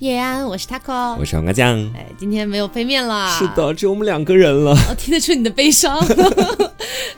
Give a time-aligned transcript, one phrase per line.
[0.00, 1.74] 叶安，我是 taco，我是黄瓜酱。
[1.96, 3.34] 哎，今天没有飞面了。
[3.38, 4.76] 是的，只有我们两个人了。
[4.90, 5.98] 我听得出你的悲伤。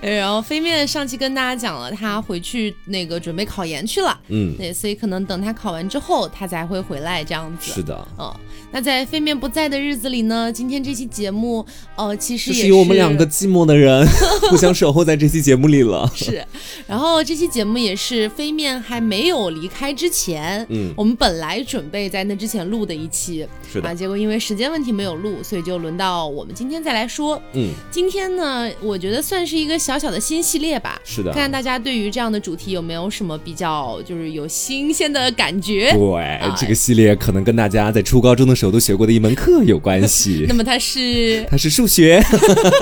[0.18, 4.18] 然后飞面上期跟大家讲了，他回去那个准备考研去了。
[4.28, 7.72] 嗯，对，所以可能等他考完之后，他才会回来这样子。
[7.72, 8.32] 是的，嗯。
[8.70, 10.52] 那在飞面不在的日子里呢？
[10.52, 11.64] 今天这期节目，
[11.96, 14.06] 呃，其实也是有我们两个寂寞的人
[14.50, 16.10] 互相守候在这期节目里了。
[16.14, 16.44] 是，
[16.86, 27.40] 然后这期节目也是飞面还没有离开之前，嗯，我们本来准备在那之前录的一期，是的，结果因为时间问题没有录，所以就轮到我们今天再来说。
[27.54, 31.00] 嗯，今天呢，我觉得算是一个小小的新系列吧。
[31.02, 35.90] 是的，看看大家对于这样的主题有没有什么比较，就是有新鲜的感觉。
[35.94, 38.58] 对，这个系列可能跟大家在初高中的。
[38.58, 42.20] 时候都学过的一门课有关系， 那么它是它是数学，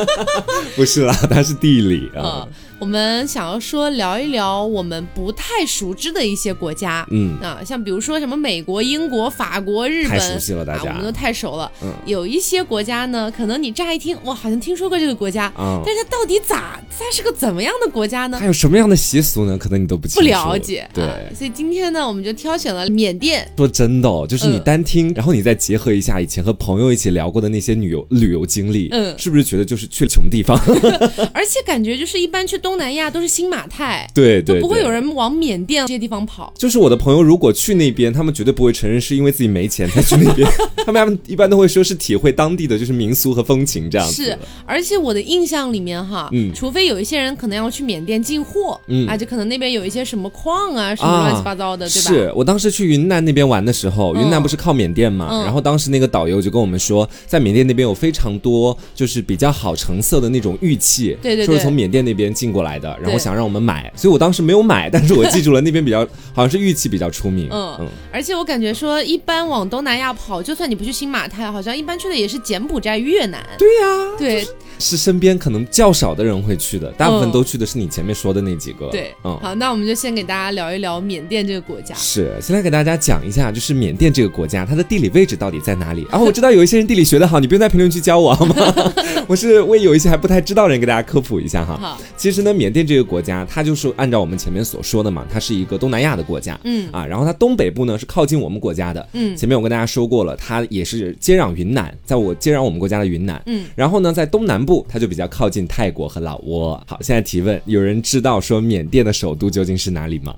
[0.74, 2.48] 不是啦，它是地理啊。
[2.78, 11.70] 我们想要说聊一聊我们不太熟知的一些国家，嗯啊，像比如说什么美国、英国、法国、日本，太熟悉了，大家我们都太熟了。
[11.82, 18.36] 嗯，有一些国家呢，可能你乍一听，哇，好像听说过这个国家，嗯，但是它到底咋，它是个怎么样的国家呢？
[18.38, 19.56] 它有什么样的习俗呢？
[19.56, 20.86] 可能你都不不了解。
[20.92, 23.50] 对，所以今天呢，我们就挑选了缅甸。
[23.56, 30.58] 说真的，就是你单听，然后你再结合一下以前和朋友一起聊过的那些旅游旅游经历，嗯，是不是觉得就是去了穷地方？
[31.32, 33.46] 而且感觉就是一般去东南亚都是新。
[33.46, 36.52] 马泰，对对，不会有人往缅甸这些地方跑。
[36.58, 40.50] 就是我的朋友，如果去那边，他们绝对不会承认是因为自己没钱才去那边。
[40.84, 44.24] 他们一般都会说是体会当地的就是民俗和风情这样子。
[44.24, 52.10] 是，而且我的印象里面哈，嗯，除非有一些人可能要去缅甸进货，嗯，啊，就可能那边有一些什么矿啊，什么乱七八糟的，对吧？
[52.10, 66.00] 是我当时去云南那边玩的时候，云南不是靠缅甸嘛，然后当时那个导游就跟我们说，在缅甸那边有非常多就是比较好成色的那种玉器，对对，就是从缅甸那边进过来的，然后想让我们买，所以我当时没有买，但是我记住了那边比较
[66.32, 74.40] 好像是玉器比较出名，嗯嗯，而且我感觉说一般往东南亚跑，就算你不去新马泰，好像一般去的也是柬埔寨、越南，对呀，对。
[74.40, 78.88] 是身边可能较少的人会去的，大部分都去的是你前面说的那几个。
[78.90, 81.94] 对，嗯，好，那我们就先给大家聊一聊缅甸这个国家。
[81.94, 86.06] 是，先来给大家讲一下，就是缅甸这个国家它的地理位置到底在哪里。
[86.10, 88.54] 然 后我知道有一些人地理学得好，你不用在评论区教我好吗？
[89.26, 91.76] 我是为有一些还不太知道的人给大家科普一下哈。
[91.76, 96.58] 好，其实呢，缅甸这个国家它就是按照我们前面所说的嘛，它是一个东南亚的国家。
[96.64, 99.08] 嗯啊，然后它东北部呢是靠近我们国家的。
[99.12, 103.42] 嗯，前面我跟大家说过了，它也是接壤云南，在我接壤我们国家的云南。
[103.46, 105.46] 嗯，然后呢，在东南部它就比较靠。
[105.46, 106.82] 靠近泰国和老挝。
[106.88, 110.34] 好，现在提问：有人知道说缅甸的首都究竟是哪里吗？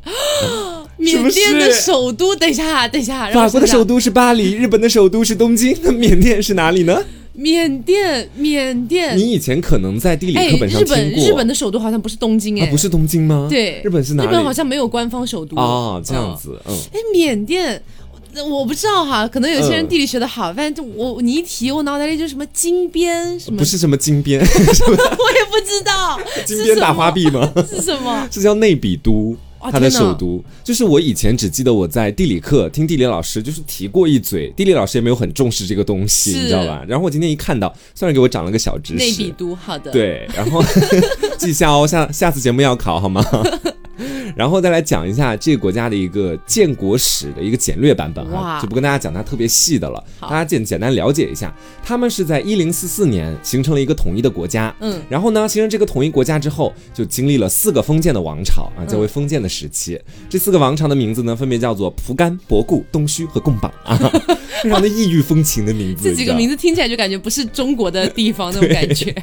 [0.99, 2.37] 缅甸的首都？
[2.37, 3.31] 等一下，等一下。
[3.31, 5.75] 法国的首都是巴黎，日本的首都是东京。
[5.83, 7.03] 那缅甸是哪里呢？
[7.33, 9.17] 缅甸，缅甸。
[9.17, 10.97] 你以前可能在地理课本上听过。
[10.97, 13.47] 日本，日本的首都好像不是东京，哎，不是东京吗？
[13.49, 14.29] 对，日本是哪里？
[14.29, 16.61] 日本好像没有官方首都哦，这样子。
[16.67, 17.83] 嗯，哎，缅甸。
[18.51, 27.53] 我不知道哈，可能有些人地理学的好，反正就我你一提，我脑袋里就什么金边什么，不是什么金边， 我也不知道，金边大花臂吗？
[27.69, 28.29] 是什么？
[28.31, 29.37] 是叫内比都，
[29.73, 30.43] 它的首都。
[30.63, 36.85] 就是我以前只记得我在地理课听地理老师就是提过一嘴，地理老师也没有很重视这个东西，你知道吧？
[36.87, 38.99] 然后我今天一看到，算是给我长了个小知识。
[38.99, 39.91] 内比都，好的。
[39.91, 40.63] 对，然后
[41.39, 43.25] 记下哦，下下次节目要考好吗？
[44.37, 60.01] 然后再来讲一下这个国家的一个建国史的一个简略版本哈，就不跟大家讲它特别细的了，大家简简单了解一下，他们是在一零四四年形成了一个统一的国家，嗯，然后呢，形成这个统一国家之后，就经历了四个封建的王朝啊，较为封建的时期。
[60.29, 63.97] 这四个王朝的名字呢，分别叫做蒲甘、博固、东须和贡榜啊，
[64.63, 66.09] 非常的异域风情的名字。
[66.09, 69.15] 这几个名字听起来就感觉不是中国的地方那种感觉。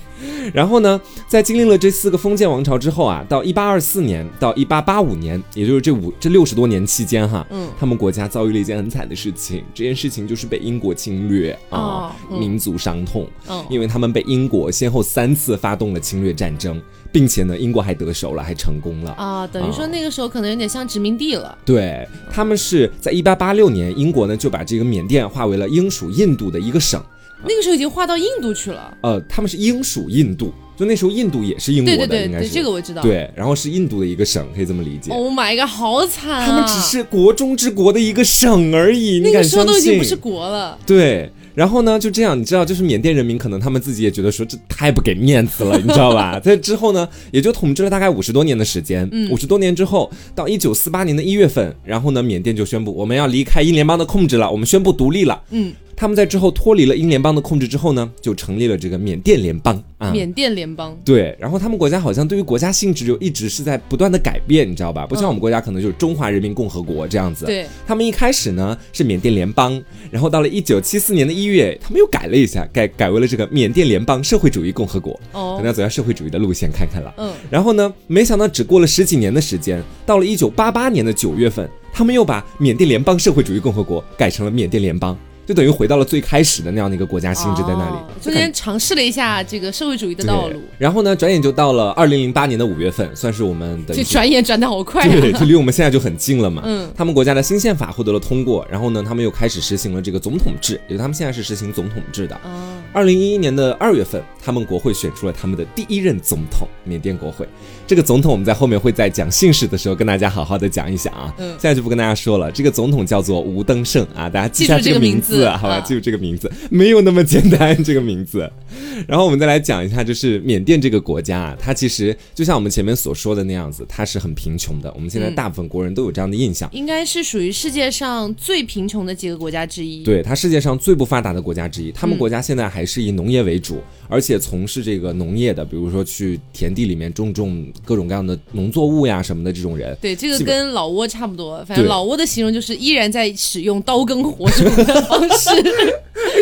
[0.53, 4.95] 然后呢，在经历了这四个封建王朝之后啊，到一八二四年到一八八。
[4.95, 16.81] 八五年，也就是这五这六十多年期间，哈，嗯，他们国家遭遇了一件很惨的事情，这件事情就是被英国侵略啊，民族伤痛，嗯，因为他们被英国先后三次发动了侵略战争，
[17.11, 21.57] 并且呢，英国还得手了，还成功了啊，等于说那个时候可能有点像殖民地了。
[21.65, 27.03] 对，他们是在一八八六年，英国呢就把这个缅甸划为了英属印度的一个省，
[27.43, 28.97] 那个时候已经划到印度去了。
[29.01, 30.53] 呃，他们是英属印度。
[30.77, 33.01] 就那时候，印度也是英国的，应该是这个我知道。
[33.01, 35.11] 对，然后是印度的一个省，可以这么理解。
[35.11, 36.45] Oh my god，好惨啊！
[36.45, 40.77] 他们只是国中之国的一个省而已，那个时候都已经不是国了。
[40.85, 46.39] 对，然后呢，就这样，你知道，就是缅甸人民可能他们自己也觉得说这太不给面子了，你知道吧？
[46.43, 49.07] 在之后呢，也就统治了大概五十多年的时间。
[49.11, 55.41] 嗯，五十多年之后，到一九四八年的一月份，然后呢，缅甸就宣布我们要离开英联邦的控制了，我们宣布独立了。
[55.51, 55.71] 嗯。
[55.95, 60.11] 他们在之后脱离了英联邦的控制之后呢，就成立了这个缅甸联邦啊。
[60.11, 60.97] 缅甸联邦。
[61.05, 65.05] 对，然后他们国家好像对于国家性质就一直是在不断的改变，你知道吧？
[65.07, 67.45] 不像我们国家可能就是中华人民共和国这样子。
[67.45, 69.81] 对，他们一开始呢是缅甸联邦，
[70.11, 75.13] 然后到了一九七四年的一月，他们又改了一下，改改为了这个缅甸联邦社会主义共和国。
[75.31, 77.13] 哦，可能要走下社会主义的路线看看了。
[77.17, 81.69] 嗯，然后呢，没想到只过了十几年的时间，到了一九八八年的九月份。
[81.97, 85.17] 他们又把缅甸联邦社会主义共和国改成了缅甸联邦。
[85.45, 90.59] 就等于回到了最开始的那样的一个国家性质在那里，中间尝试了一下这个社会主义的道路。
[90.77, 93.93] 然后呢，转眼就到了二零零八年的五月份，算是我们的。
[93.93, 95.07] 就转眼转的好快。
[95.07, 96.63] 对，就离我们现在就很近了嘛。
[96.65, 96.91] 嗯。
[96.95, 102.35] 他们国家的新宪法获得了通过，然后呢，他们又开始实行了这个总统制，也就他们现在是实行总统制的。
[102.43, 102.73] 哦。
[102.91, 107.47] 二零一一年的二月份，他们国会选出了他们的第一任总统，缅甸国会。
[107.87, 111.33] 这个总统我们在后面会在讲姓氏的时候跟大家好好的讲一讲啊。
[111.37, 111.49] 嗯。
[111.51, 115.79] 现在就不跟大家说了，这个总统叫做吴登盛啊，大家记下这个名字，好吧？
[115.81, 116.15] 记住这个。
[116.25, 118.49] 名字没有那么简单，这个名字。
[119.05, 124.91] 然后我们再来讲一下，就是缅甸这个国家啊，它其实就像我们前面所说的那样子，它是很贫穷的。
[124.95, 130.03] 我们现在大部分国人都有这样的印象，应该是属于世界上最贫穷的几个国家之一。
[130.03, 131.91] 对，它世界上最不发达的国家之一。
[131.91, 139.95] 他们国家现在还是以农业为主，而且从事这个农业的，比如说去田地里面种种各种各样的农作物呀什么的这种人。
[140.01, 141.63] 对，这个跟老挝差不多。
[141.67, 145.49] 反正老挝的形容就是依然在使用刀耕火种的方式。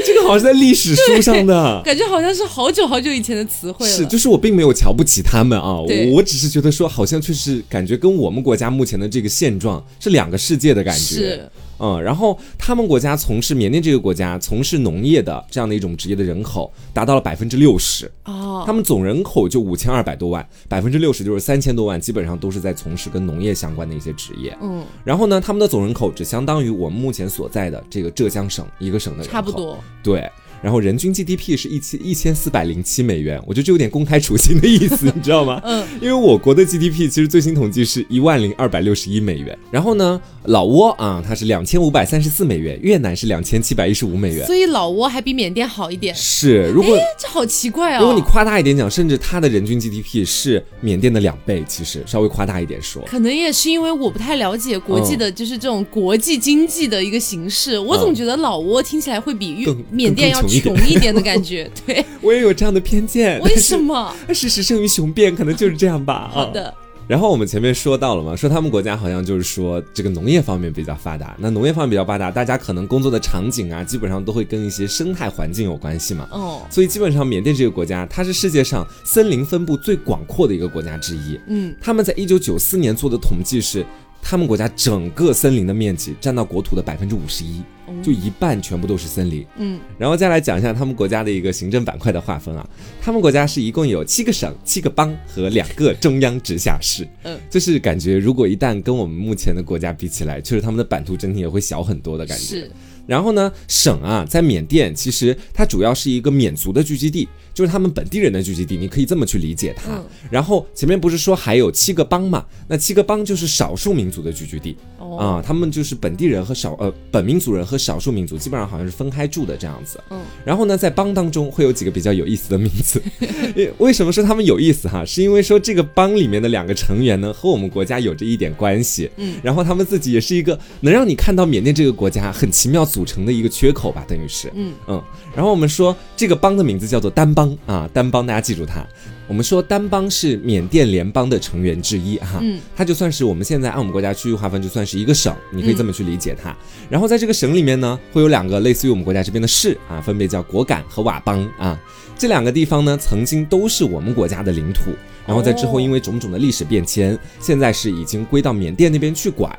[0.05, 3.91] 这个好像是在历史书上的， 感觉好像是好久好久以前的词汇了。
[3.91, 5.79] 是，就是我并没有瞧不起他们啊，
[6.11, 10.99] 我只是觉得说，好像确实感觉跟我们国家目前的这个现状是两个世界的感觉。
[10.99, 11.49] 是。
[11.83, 24.57] 嗯，然后他们国家从事缅甸这个国家从事农业的这样的一种职业的人口达到了百分之六十哦，他们总人口就五千二百多万，百分之六十就是三千多万，基本上都是在从事跟农业相关的一些职业。
[24.61, 29.77] 嗯，然后呢，他们的总人口只相当于我们目前所在的这个浙江省一个省的人口，差不多。
[30.01, 30.31] 对。
[30.63, 35.59] 然后人均 GDP 是一千一千四百零七美元，我觉得这有点公开处刑的意思， 你知道吗？
[35.65, 39.57] 嗯，因为我国的 GDP 其实最新统计是一万零二百六十一美元。
[39.69, 44.47] 然后呢，老挝啊，它是两千五百三十四美元，越南是两千七百一十五美元。
[44.47, 46.15] 所以老挝还比缅甸好一点。
[46.15, 47.99] 是，如果这好奇怪啊！
[47.99, 61.33] 如果你夸大一点讲，甚至它的人均 GDP 是缅甸的两倍，其实稍微夸大一点说，可能也是因为我不太了解国际的，就是这种国际经济的一个形式，我总觉得老挝听起来会比缅甸要穷一点的感觉。
[61.33, 64.13] 感 觉对我也有这样的偏见，为什么？
[64.33, 66.29] 事实胜于雄辩，可能就是这样吧。
[66.33, 66.73] 好的。
[67.05, 71.35] 然后我们前面说到了嘛，说他们国家好像就是说这个农业方面比较发达。
[71.37, 76.27] 那农业方面比较发达，大家可能工作的场景啊，基本上都会跟一些生态环境有关系嘛。
[76.31, 76.61] 哦。
[76.69, 81.37] 所以基本上缅甸这个国家，它是世界上森林分布最广阔的一个国家之一。
[81.47, 81.75] 嗯。
[81.81, 83.85] 他们在一九九四年做的统计是。
[84.23, 87.61] 他们国家整个森林的面积占到国土的百分之五十一，
[88.01, 89.45] 就一半全部都是森林。
[89.57, 92.67] 嗯，然后再来讲一下他们国家的一个行政板块的划分啊。
[93.01, 97.05] 他们国家是一共有七个省、七个邦和两个中央直辖市。
[97.23, 102.43] 嗯，就是感觉如果一旦跟我们目前的国家比起来，确实他们的版图整体也会小很多的感觉。
[102.43, 102.71] 是。
[103.05, 110.01] 然后呢，省啊，在缅甸其实它主要是一个缅族的聚集地，就是他们本地人的聚集地，你可以这么去理解它。
[110.29, 112.45] 然后前面不是说还有七个邦嘛？
[112.67, 114.77] 那七个邦就是少数民族的聚居地
[115.19, 119.99] 啊，他们就是本地人和少呃本民族人和少数民族基本上好像是分开住的这样子。
[120.11, 120.21] 嗯。
[120.45, 123.01] 然后呢，在邦当中会有几个比较有意思的名字，
[123.79, 125.03] 为什么说他们有意思哈？
[125.03, 129.09] 是因为说这个邦里面的两个成员呢和我们国家有着一点关系。
[129.17, 129.35] 嗯。
[129.43, 132.83] 然后他们自己也是一个能让你看到缅甸这个国家很奇妙。
[132.93, 135.01] 组成的一个缺口吧，等于是，嗯嗯，
[135.35, 138.85] 然后我们说这个邦的名字叫做丹邦啊，丹邦，大家记住它。
[139.25, 146.55] 我们说丹邦是缅甸联邦的成员之一哈，嗯，它就算是我们现在按我们国家区域划分，就算是一个省，你可以这么去理解它。
[146.89, 151.79] 然后在这个省里面呢，会有两个类似于我们国家这边的市啊，分别叫果敢和佤邦啊，
[152.17, 154.91] 这两个地方呢，曾经都是我们国家的领土。
[155.25, 159.57] 然后在之后，因为种种的历史变迁，现在是已经归到缅甸那边去管。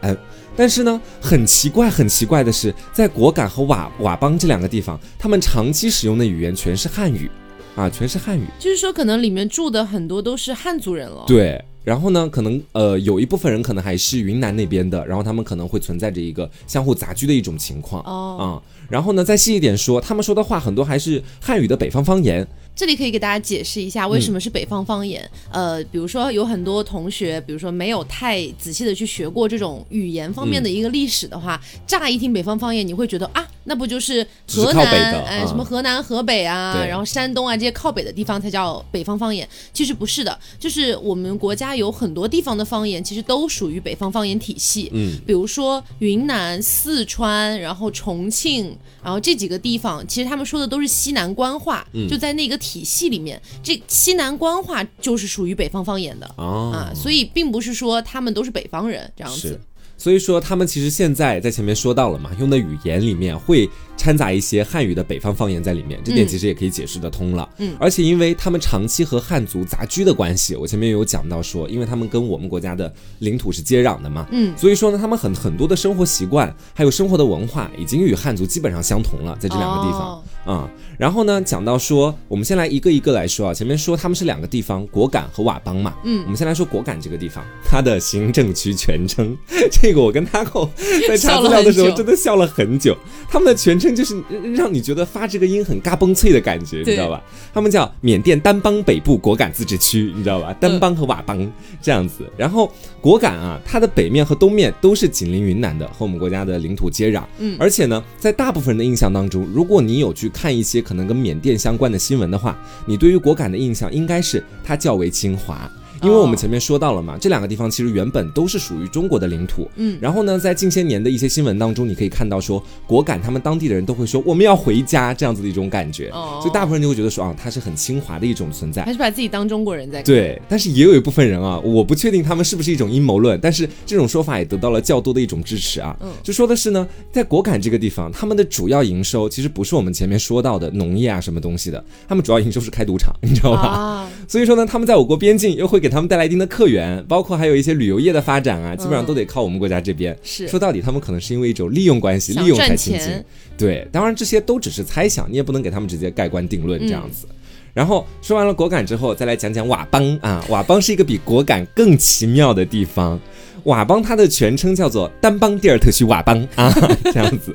[0.57, 7.31] 但是呢，很奇怪，很奇怪的是，在果敢和佤佤邦这两个地方，他们长期使用的语言全是汉语，
[7.75, 8.45] 啊，全是汉语。
[8.59, 11.25] 就是说，可能里面住的很多都是汉族人了。
[11.27, 11.63] 对。
[11.83, 18.03] 然后呢，可能呃有一部分人可能还是云南那边的，然后他们可能会存在着一个相互杂居的一种情况。
[18.05, 18.39] 哦。
[18.41, 18.47] 啊。
[18.89, 22.47] 然后呢，再细一点说，他们说的话很多还是汉语的北方方言。
[22.77, 25.29] 这里可以给大家解释一下为什么是北方方言。
[25.51, 34.85] 呃，比如说有很多同学，比如说没有太仔细的去学过这种语言方面的一个历史的话，乍一听北方方言，你会觉得啊，那不就是河南
[35.25, 39.49] 哎，什么河南、河北啊，然后山东啊这些靠北的地方才叫北方方言？
[39.73, 44.91] 其实不是的，就是我们国家有很多地方的方言，其实都属于北方方言体系。
[44.93, 52.59] 嗯，比如说云南、四川，然后重庆，然后这几个地方，其实他们说的都是西南官话，就在那个。
[52.65, 59.61] 体系里面，这西南官话就是属于北方方言的啊，所以并不是说他们都是北方人这样子。
[60.05, 67.49] 所以说，他们其实现在在前面说到了嘛，用的语言里面会掺杂一些汉语的北方方言在里面，这点其实也可以解释得通了。
[67.57, 80.69] 嗯，而且因为他们长期和汉族杂居的关系，我前面有讲到说，因为他们跟我们国家的领土是接壤的嘛，嗯，所以说呢，他们很很多的生活习惯还有生活的文化已经与汉族基本上相同了，在这两个地方啊。
[80.99, 89.37] 然后呢，讲到说，我们先来一个一个来说啊，前面说他们是两个地方，果敢和佤邦嘛，嗯，我们先来说果敢这个地方，它的行政区全称。
[89.71, 90.71] 这个我跟他后
[91.09, 92.97] 在查资料的时候真的笑了很久。
[93.29, 94.23] 他们的全称就是
[94.55, 97.23] 让你觉得发这个音很嘎嘣脆的感觉，你知道吧？
[97.53, 100.53] 他们叫缅甸丹邦北部果敢自治区，你知道吧？
[100.61, 102.31] 丹邦和佤邦这样子。
[102.37, 102.71] 然后
[103.01, 107.25] 果敢啊，它的北面和东面都是紧邻云南的，和我们国家的领土接壤。
[107.39, 115.71] 嗯，而且呢，在大部分人的印象当中，如果你有去看一些可能跟缅甸相关的新闻的话，你对于果敢的印象应该是它较为清华。
[116.05, 119.69] 因为我们前面说到了嘛，这两个地方其实原本都是属于中国的领土。
[119.77, 126.11] 嗯，然后呢，在近些年的一些新闻当中，你可以看到说，果敢他们当地的人都会说我们要回家这样子的一种感觉。
[126.11, 130.03] 哦，所以大部分人就会觉得说啊，它是很清华的一种存在，还是把自己当中国人在。
[130.03, 135.97] 对，但是也有一部分人啊，我不确定他们是不是一种阴谋论，但是这种说法也得到了较多的一种支持啊。
[136.01, 143.63] 嗯，就说的是呢，在果敢这个地方，他们的主要营收其实不是我们前面说到的农业啊什么东西的，他们主要营收是开赌场，你知道吧？
[143.63, 147.03] 啊，所以说呢，他们在我国边境又会给他们带来一定的客源。
[147.09, 150.17] 包括还有一些旅游业的发展啊，基本上都得靠我们国家这边。
[150.23, 153.25] 是说到底，他们可能是因为一种利用关系，利用才亲近。
[153.57, 157.27] 对，当然这些都只是猜想，你也不能给他们直接盖棺定论这样子。
[157.73, 160.45] 然后说完了果敢之后，再来讲讲佤邦啊。
[160.49, 163.19] 佤邦是一个比果敢更奇妙的地方。
[163.65, 166.73] 佤邦它的全称叫做丹邦第尔特区佤邦啊，
[167.05, 167.55] 这样子。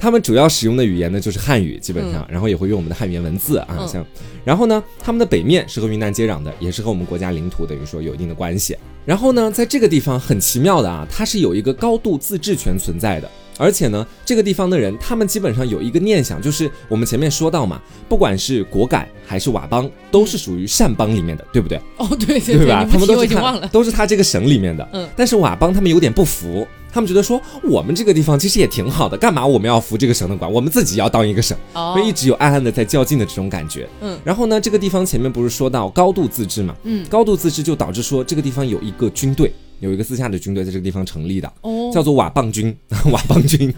[0.00, 4.04] 他们主要使用的语言呢就是汉语，基本上，然后也会用我们的汉语言文字啊，像，
[4.44, 8.74] 然后呢，他们的北面是和云南接壤的，也是和我们国家领土等于说有一定的关系。
[9.04, 21.78] 然后呢，在这个地方很奇妙的啊，它是有一个高度自治权存在的，而且呢，这个地方的人他们基本上有一个念想，就是我们前面说到嘛，不管是果敢还是佤邦，都是属于善邦里面的，对不对？
[21.98, 22.88] 哦，对对对吧？
[22.90, 24.88] 他们都是他，都是他这个省里面的。
[24.92, 26.66] 嗯，但是佤邦他们有点不服。
[26.92, 30.50] 他们觉得说我们这个地方其实也挺好的，干嘛我们要服这个省的管？
[30.50, 33.88] 我们自己要当一个省，所以一直有暗暗的在较劲的这种感觉。
[34.00, 36.74] 嗯，然后呢，这个地方前面不是说到高度自治嘛？
[36.84, 39.52] 嗯，高度自治就导致说这个地方有一个军队。
[39.80, 42.76] 有一个私下的军队在这个地方成立的，哦，叫做瓦棒军，
[43.10, 43.72] 瓦棒军，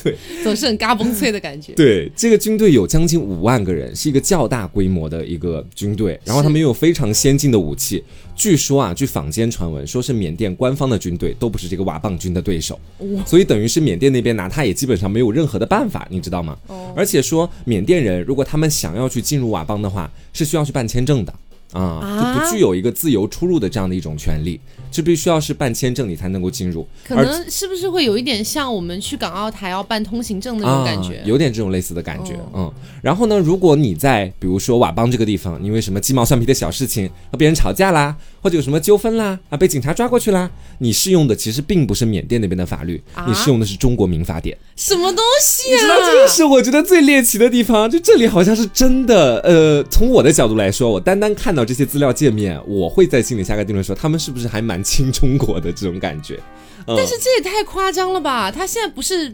[0.00, 1.72] 对，总是很嘎嘣脆的感觉。
[1.72, 8.04] 对，这个军队有将近五万个人，是一个较大规模的一个军队，然后他们拥有非常先进的武器。
[8.38, 12.78] 据说啊，据坊间传闻，说是缅甸官方的军队都不是这个佤邦军的对手，
[13.26, 16.56] 所以等于是缅甸那边拿他也基本上没有任何的办法，你知道吗？
[16.68, 21.34] 哦，而且说缅甸人如果他们想要去进入佤邦的话，是需要去办签证的。
[21.72, 24.58] 啊，就不具有一个自由出入的这样的一种权利，
[24.98, 26.84] 就必须要是办签证你才能够进入。
[27.06, 31.22] 可能是不是会有一点像我们去港澳台要办通行证那种感觉？
[31.24, 32.68] 有点这种类似的感觉，嗯。
[33.00, 44.58] 然后呢，如果你在比如说佤邦这个地方，因为什么鸡毛蒜皮的小事情和别人吵架啦，或者有什么纠纷啦，啊，被警察抓过去啦，你适用的其实并不是缅甸那边的法律，你适用的是中国民法典。
[44.74, 45.76] 什么东西啊？
[45.76, 49.38] 你知道这个是我觉得最猎奇的地方，就这里好像是真的。
[49.42, 56.40] 呃，从我的角度来说，我单单看到这些资料界面，我会在心里下个定论，说他们是不是还蛮亲中国的这种感觉。
[56.86, 58.50] 但是这也太夸张了吧？
[58.50, 59.28] 他现在不是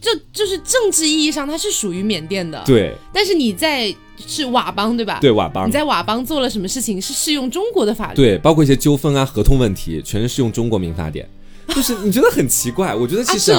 [0.00, 2.94] 就就是政治意义上他是属于缅甸的，对。
[3.12, 5.18] 但是你在是佤邦对吧？
[5.20, 8.14] 对佤邦，你在佤邦做了什么事情是适用中国的法律？
[8.14, 11.28] 对，包括一些纠纷啊、合同问题，全是适用中国民法典。
[11.74, 13.52] 就是你觉得很奇怪，我觉得其实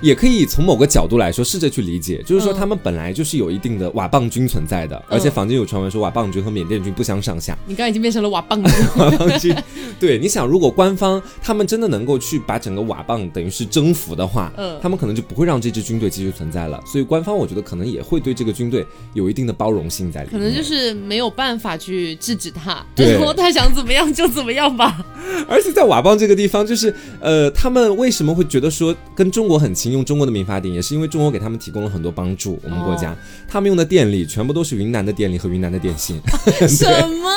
[0.00, 7.56] 也可以从某个角度来说试着去理解，就是说他们本来就是有一定的佤棒军存在的，而且坊间有传闻说佤棒军和缅甸军不相上下。
[7.66, 9.54] 你刚已经变成了佤 棒军，瓦棒军。
[9.98, 16.80] 对，你想如果官方他们真的能够去把整个佤棒等于是征服的话，嗯，他们可能就不会让这支军队继续存在了。
[16.86, 25.04] 所以官方我觉得可能也会对这个军队有一定的包容性在里面，可能就是没有办法去制止他，然后他想怎么样就怎么样吧。
[25.48, 27.47] 而且在佤棒这个地方，就是呃。
[27.48, 32.58] 呃，他们为什么会觉得说跟中国很亲，用中国的民法典，也是因为中国给他们提供了很多帮助。
[32.62, 33.16] 我们国家，
[33.48, 36.20] 他们用的电力全部都是云南的电力和云南的电信。
[36.68, 36.84] 什
[37.22, 37.30] 么？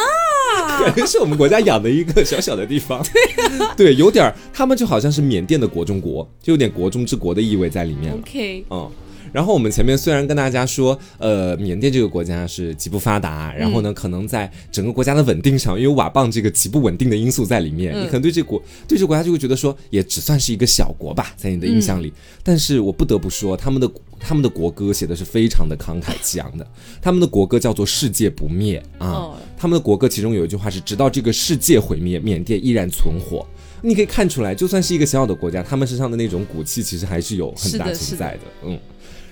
[1.07, 3.01] 是我们国家养的一个小小的地方。
[3.77, 8.13] 对，有点儿，他们就好像是缅甸的国中国，就有点国中之国的意味在里面。
[8.13, 8.91] OK，嗯。
[9.31, 22.11] 然后我们前面虽然跟大家说，呃，缅甸这个国家是极不发达，然后呢，可能在整个国家的稳定上，因为瓦棒这个极不稳定的因素在里面，你可能对这国对这个国家就会觉得说，也只算是一个小国吧，在你的印象里。
[22.43, 26.67] 但是我不得不说，他们的他们的国歌写的是非常的慷慨激昂的，
[27.01, 33.45] 他们的国歌叫做“世界不灭”啊，他们的国歌其中有一句话是“直到这个世界毁灭，缅甸依然存活”。
[33.83, 38.77] 你可以看出来，就算是一个小小的国家，他们身上的那种骨气其实还是有很大存在的，嗯。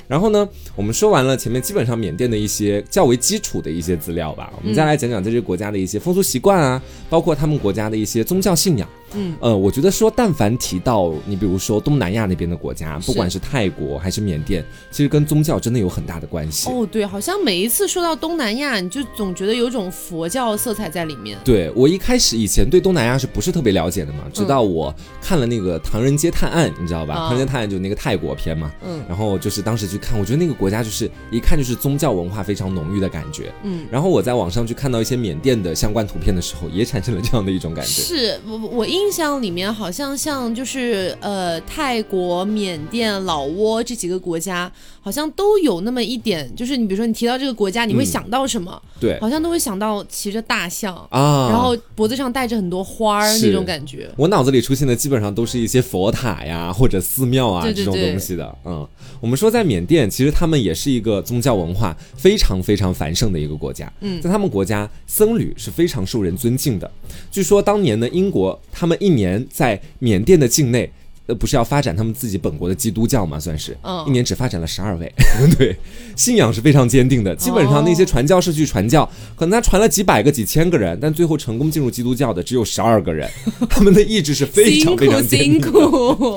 [0.09, 8.89] 然后呢，我们说完了前面基本上缅甸的一些较为基础的一些资料吧，我们再来讲讲这些国家的一些风俗习惯啊，包括他们国家的一些宗教信仰。
[9.13, 16.69] 嗯，呃，我觉得说，但凡提到你，比如说东南亚那边的国家，不管是泰国还是缅甸，其实跟宗教真的有很大的关系。
[16.69, 21.37] 哦，对，好像每一次说到东南亚，你就总觉得有种佛教色彩在里面。
[21.43, 24.25] 对我一开始以前对东南亚是不是特别了解的嘛？
[24.33, 27.13] 直到我看了那个《唐人街探案》，你知道吧？
[27.27, 28.71] 《唐人街探案》就是那个泰国片嘛。
[28.83, 29.03] 嗯。
[29.07, 33.51] 然后就是当时去看，我觉得那个国家就是一看就是宗教文化非常浓郁的感觉。
[33.63, 33.85] 嗯。
[33.91, 37.91] 然后我在网上去看到一些缅甸的相关图片的时候，也产生了这样的一种感觉。
[37.91, 39.69] 是我我印印象里面。
[39.73, 48.81] 好像像就是呃泰国、缅甸、老挝这几个国家，好像都有那么一点，就是你比如说你提到这个国家，你会想到什么？
[48.99, 54.11] 对，好像都会想到骑着大象啊，然后脖子上戴着很多花儿那种感觉。
[54.17, 58.57] 我脑子里出现的基本上都是一些佛塔呀或者寺庙啊这种东西的。
[58.65, 58.85] 嗯，
[59.21, 63.89] 我们说在缅甸，其实他们也是一个宗教文化非常非常繁盛的一个国家。
[64.01, 66.91] 嗯，在他们国家，僧侣是非常受人尊敬的。
[67.31, 70.91] 据说当年呢，英国他们一年在在缅甸的境内，
[71.29, 73.39] 呃，不是要发展他们自己本国的基督教嘛？
[73.39, 75.13] 算是，一年只发展了十二位，
[75.57, 75.77] 对，
[76.15, 77.35] 信仰是非常坚定的。
[77.35, 83.29] 基本上那些传教士去传教，可能他传了几百个、几千个人，但最后成功进入基督教的只有十二个人。
[83.69, 85.61] 他们的意志是非常非常坚定。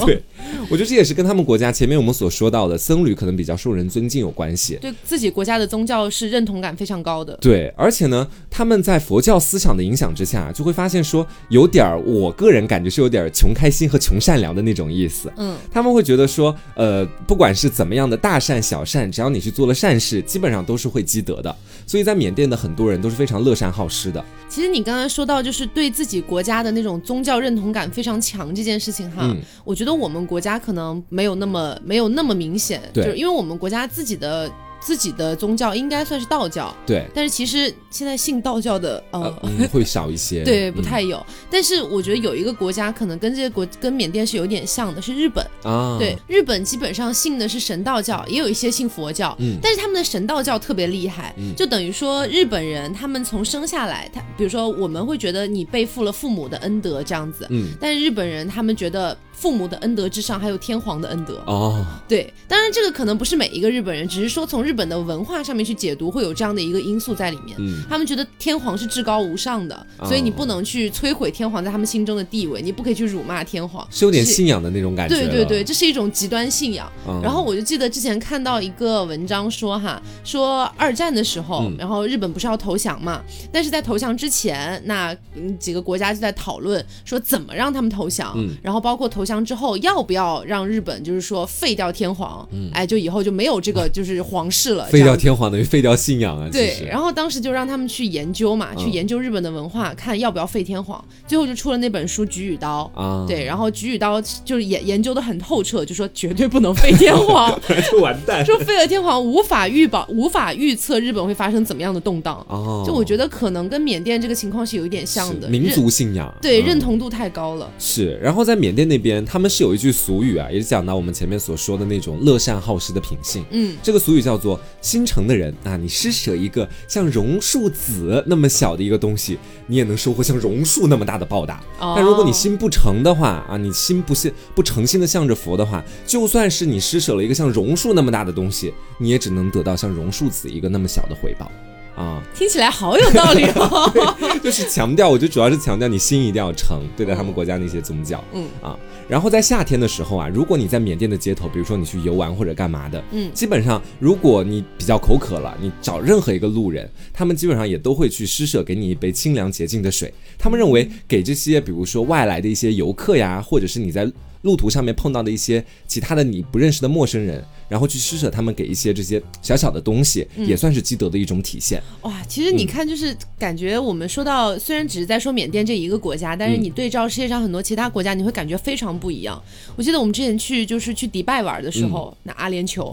[0.05, 0.23] 对。
[0.69, 7.37] 我觉得这也是跟他们国家前面我们所说到的僧侣可能比较受人尊敬有关系，对自己国家的宗教是认同感非常高的。
[7.41, 15.31] 对，而且呢，他们在佛教思想的影响之下，就会发现说有点儿，我个人感觉是有点穷开心和穷善良的那种意思。
[15.37, 21.55] 嗯，他们会觉得说，呃，不管是怎么样的大善小善，只要你去做了善事，基本上都是会积德的。
[21.87, 24.25] 所以在缅甸的很多人都是非常乐善好施的。
[24.49, 34.51] 其实你刚刚说到就是对自己国家的那种宗教认同感非常强这件事情哈，我觉得我们国家可能没有那么没有那么明显，就是因为我们国家自己的。
[34.85, 37.07] 自己的宗教应该算是道教，对。
[37.15, 39.33] 但是其实现在信道教的呃
[39.71, 41.25] 会少一些， 对，不太有。
[41.51, 45.97] 但是我觉得有一个国家可能跟这些国跟缅甸是有点像的，是日本啊。
[45.99, 49.59] 对，日本基本上信的是神道教，也有一些信佛教，嗯。
[49.63, 57.69] 但是他们的神道教特别厉害，就等于说日本人他们从生下来，他比如说我们会觉得你背负了父母的恩德这样子，嗯。
[57.81, 59.17] 但是日本人他们觉得。
[59.35, 61.85] 父母的恩德之上，还有天皇的恩德哦。
[62.07, 67.57] 对，当然这个可能不是每一个日本人，只是说从日本的文化上面去解读，会有这样的一个因素在里面。
[67.59, 75.15] 嗯，他们觉得天皇是至高无上的，所以你不能去摧毁天皇在他们心中的地位，你不可以去辱骂天皇，是有点信仰的那种感觉。
[75.15, 76.91] 对对对，这是一种极端信仰。
[77.23, 83.23] 然后我就记得之前看到一个文章说哈，说二战的时候，然后日本不是要投降嘛？
[83.53, 85.15] 但是在投降之前，那
[85.59, 89.43] 几个国家就在讨论说怎么让他们投降，然后包括投降。
[89.43, 92.47] 之后要不要让日本就是说废掉天皇？
[92.73, 94.87] 哎，就以后就没有这个就是皇室了。
[94.87, 96.49] 废掉天皇等于废掉信仰啊。
[96.51, 101.03] 对，然后当时就让他们去研究嘛，去研究日本的文化，看要不要废天皇。
[101.27, 103.25] 最后就出了那本书《菊与刀》啊。
[103.27, 107.59] 对，然后《菊与刀》就是研研究的很透彻，就说绝对不能废天皇，
[107.91, 108.45] 就完蛋。
[108.45, 112.45] 说废了天皇，无法预保，无法预测日本会发生怎么样的动荡。
[112.49, 117.71] 哦，就我觉得可能跟缅甸这个情况是有一点像的，民族信仰对认同度太高了。
[117.79, 119.23] 是，然后在缅甸那边。
[119.25, 123.45] 他们是有一句俗语啊，也是讲到我们前面所说的那种乐善好施的品性。
[123.51, 131.63] 嗯，这个俗语叫做“心诚的人啊，你施舍一个像榕树籽那么小的一个东西，你也能收获像榕树那么大的报答。
[131.79, 141.51] 但如果你心不诚的话啊，你心不信不诚心的向着佛的话，就算是你施舍了一个像榕树那么大的东西，你也只能得到像榕树籽一个那么小的回报。
[141.95, 143.93] 啊，听起来好有道理哦。
[144.43, 148.25] 就是强调，我觉得主要是强调你心一定要诚，对待他们国家那些宗教。
[148.33, 148.75] 嗯啊，
[149.09, 160.13] 然后在夏天的时候啊，如果你在缅甸的街头，比如说你去游玩或者干嘛的，嗯，基本上如果你比较口渴了，你找任何一个路人，他们基本上也都会去施舍给你一杯清凉洁净的水。
[160.39, 164.11] 他们认为给这些比如说外来的一些游客呀，或者是你在。
[164.43, 171.83] 路途上面碰到的一些其他的你不认识的陌生人，然后去施舍他们给一些这些小小的东西，也算是积德的一种体现。
[172.03, 179.43] 哇，其实你看，就是感觉我们说到，虽然只是在说缅甸这一个国家，但是你对照世界上很多其他国家，你会感觉非常不一样。
[179.77, 182.93] 我记得我们之前去就是去迪拜玩的时候，那阿联酋。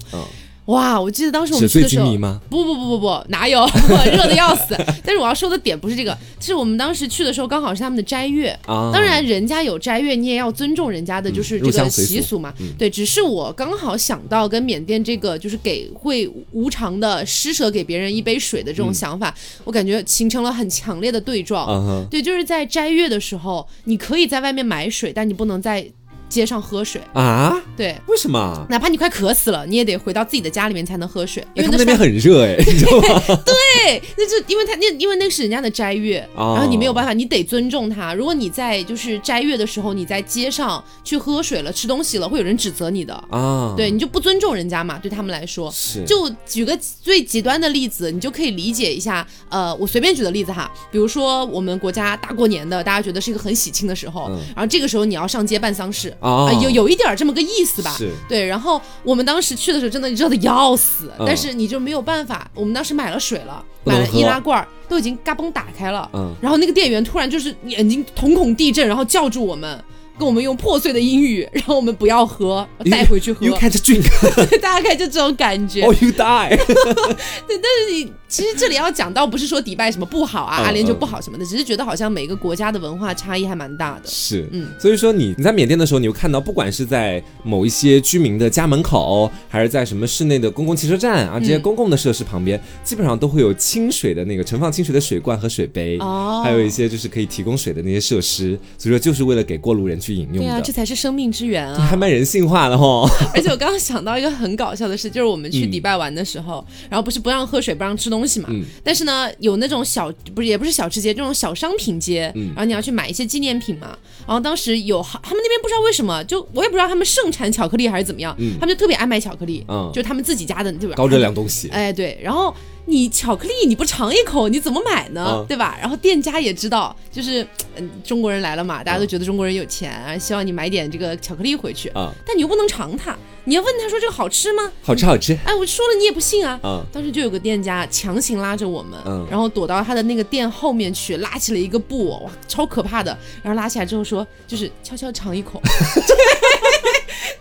[0.69, 2.11] 哇，我记得当时我们去的时候，
[2.47, 3.65] 不不不不不，哪有
[4.13, 4.75] 热的要死。
[5.03, 8.49] 但是我要说的点不是这个，是我们当时去的时候刚好是他们的斋月。
[8.67, 12.53] 啊，当然人家有斋月，你也要尊重人家的，就是这个习俗嘛。
[12.77, 22.07] 对，只是我刚好想到跟缅甸这个就是给会无偿的施舍给别人一杯水的这种想法，我感觉形成了很强烈的对撞。
[22.11, 25.89] 对，就是在斋月的时候，你可以在外面买水，但你不能在。
[26.29, 27.53] 街上喝水啊？
[27.75, 28.65] 对，为什么？
[28.69, 33.21] 哪怕你快渴死了，你也得回到自己的家里面才能喝水，因为那边很热哎， 你知道吗？
[33.43, 38.13] 对，那就因为他那因为那是人家的斋月，然后你没有办法，你得尊重他。
[38.13, 43.73] 如果你在就是斋月的时候，你在街上去喝水了、吃东西了，会有人指责你的啊。
[43.75, 45.71] 对，你就不尊重人家嘛，对他们来说。
[45.71, 46.03] 是。
[46.05, 49.25] 就举个最极端的例子，你就可以理解一下。
[49.49, 56.13] 呃，我随便举的例子哈，比如说我们国家大过年的，大家觉得是一个很喜庆的时候，然后这个时候你要上街办丧事。
[56.19, 57.95] 啊，有有一点这么个意思吧？
[57.97, 58.45] 是，对。
[58.45, 62.49] 然后我们当时去的时候，真的热的要死，但是你就没有办法。
[62.53, 66.09] 我们当时买了水了，买了易拉罐，都已经嘎嘣打开了。
[66.13, 66.33] 嗯。
[66.41, 69.81] 然后那个店员突然就是眼睛瞳孔地震，然后叫住我们。
[70.19, 73.45] 跟我们用破碎的英语，然后我们不要喝，带回去喝。
[73.45, 74.05] You can't drink，
[74.59, 75.83] 大概就这种感觉。
[75.83, 76.49] Oh, you die。
[77.47, 84.01] 对，但是你其实这里要讲到，不是说迪拜什么不好啊，阿联酋不好什么的，只是觉得好像每个国家的文化差异还蛮大的。
[84.05, 100.08] 是，嗯，所以说你你在缅甸的时候，你会看到，不管是在某一些居民的家门口，还是在什么室内的公共汽车站啊，这些公共的设施旁边，基本上都会有清水的那个盛放清水的水罐和水杯，哦，还有一些就是可以提供水的那些设施，所以说就是为了给过路人去。
[100.15, 101.79] 对啊，这才是生命之源啊！
[101.89, 103.09] 还蛮人性化的哈。
[103.33, 108.49] 而且我刚刚想到一个很搞笑的事，就是我们去迪拜玩的时候，然后不是不让喝水、不让吃东西嘛？
[108.51, 108.63] 嗯。
[108.83, 113.97] 但是呢，有那种小不是也不是小吃街，这种小商品街，然后你要去买一些纪念品嘛。
[114.27, 120.95] 然后当时有他们那边不知道为什么，就我也不知道他们盛产巧克力还是怎么样，他们就特别爱买巧克力，嗯，就他们自己家的对吧？
[120.95, 121.69] 高热量东西。
[121.69, 122.53] 哎，对，然后。
[122.89, 125.45] 你巧克力你不尝一口你怎么买呢？
[125.47, 125.77] 对吧？
[125.79, 132.11] 然后店家也知道，就是嗯中国人来了嘛，大家都觉得中国人有钱，希望你买点这个巧克力回去啊。
[132.25, 134.71] 但你又不能尝它，你要问他说这个好吃吗？
[134.81, 135.37] 好吃好吃。
[135.45, 136.59] 哎，我说了你也不信啊。
[136.63, 136.83] 嗯。
[136.91, 143.15] 当时就有个店家强行拉着我们，嗯，然后躲到他的那个店后面去，拉起了一个布，哇，超可怕的。
[143.43, 145.61] 然后拉起来之后说，就是悄悄尝一口。
[145.63, 146.15] 对，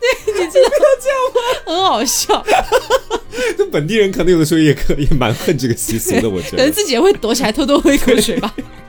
[0.27, 1.41] 你知道这样吗？
[1.67, 2.45] 很好笑。
[3.57, 6.57] 就本地人可能有的时候也可也蛮恨这个习俗的，我觉得。
[6.59, 8.53] 可能自己也会躲起来偷偷喝一口水吧。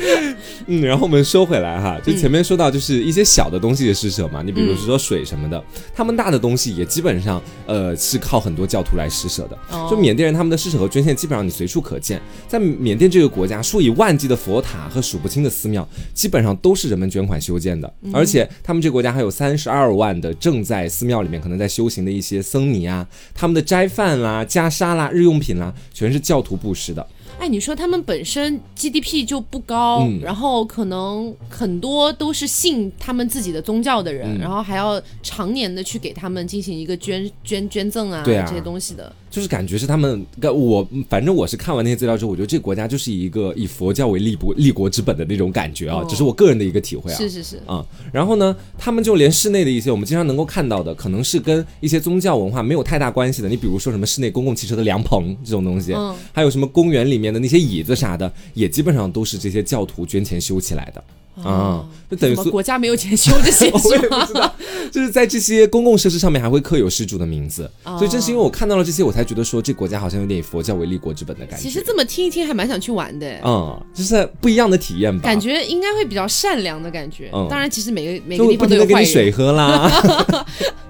[0.66, 5.62] 嗯，然后我们说回来哈，就前面说到就是一些小的东西的施舍嘛，你比如说水什么的，
[5.94, 9.58] 他们大的东西也基本上呃是靠很多教徒来施舍的。
[9.90, 17.92] 就缅甸人他们的施舍和捐献基本上你随处可见，在缅甸这个国家，数以万计的佛塔和数不清的寺庙，基本上都是人们捐款修建的。
[18.12, 27.06] 而且他们这个国家还有三十二万的正在寺庙里面可能在修行的一些僧尼啊，他们的斋饭啦、袈裟啦、日用品啦，全是教徒布施的。
[27.40, 39.10] 哎，你说他们本身 GDP 就不高，然后可能很多都是信他们自己的宗教的人，然后还要常年的去给他们进行一个捐捐捐赠啊，这些东西的。
[39.30, 47.16] 就是感觉是他们，我反正我是看完那些资料之后，我觉得这个国家就是一个以佛教为立国立国之本的那种感觉啊，只是我个人的一个体会啊。
[47.16, 61.04] 是是是啊，然后呢，他们就连室内的一些我们经常能够看到的，可能是跟一些宗教文化没有太大关系的，你比如说什么室内公共汽车的凉棚这种东西，嗯，还有什么公园里面的那些椅子啥的，也基本上都是这些教徒捐钱修起来的。
[61.42, 64.54] 啊，就等于说国家没有钱修这些， 我也不知道。
[64.90, 71.62] 就是在这些公共设施上面还会刻有施主的名字，所以正是因为我看到了这些，我才觉得说这国家好像有点以佛教为立国之本的感觉。
[71.62, 73.26] 其实这么听一听，还蛮想去玩的。
[73.44, 75.22] 嗯，就是不一样的体验吧。
[75.22, 77.30] 感觉应该会比较善良的感觉。
[77.48, 79.90] 当然，其实每个每个地方都有给你水喝啦。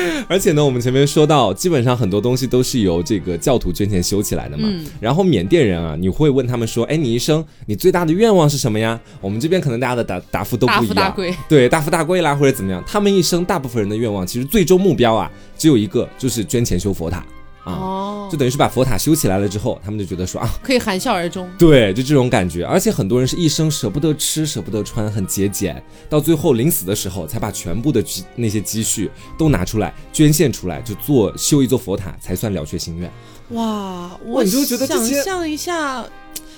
[0.28, 4.68] 而且呢，我们前面说到，基本上很多东西都是由这个教徒捐钱修起来的嘛。
[5.00, 10.80] 然后缅甸人啊，你会问他们说：“哎，你一生你最大的愿望是什么呀？”我们这边可能大家的答答复都不一样。
[10.82, 11.34] 大富大贵。
[11.48, 12.82] 对， 大富大贵啦，或者怎么样？
[12.86, 17.24] 他们一生大部分人的愿望，其实最终目标啊，只有一个，就是捐钱修佛塔。
[17.66, 21.50] 啊，就等于是把佛塔修起来了之后，他们就觉得说啊，可以含笑而终。
[21.58, 22.64] 对，就这种感觉。
[22.64, 28.02] 而且很多人是一生舍不得吃、舍不得穿，很节俭，到最后临死的时候才把全部的
[28.36, 33.10] 那些积蓄都拿出来捐献出来，就做修一座佛塔，才算了却心愿。
[33.50, 36.04] 哇，我就觉得想象一下。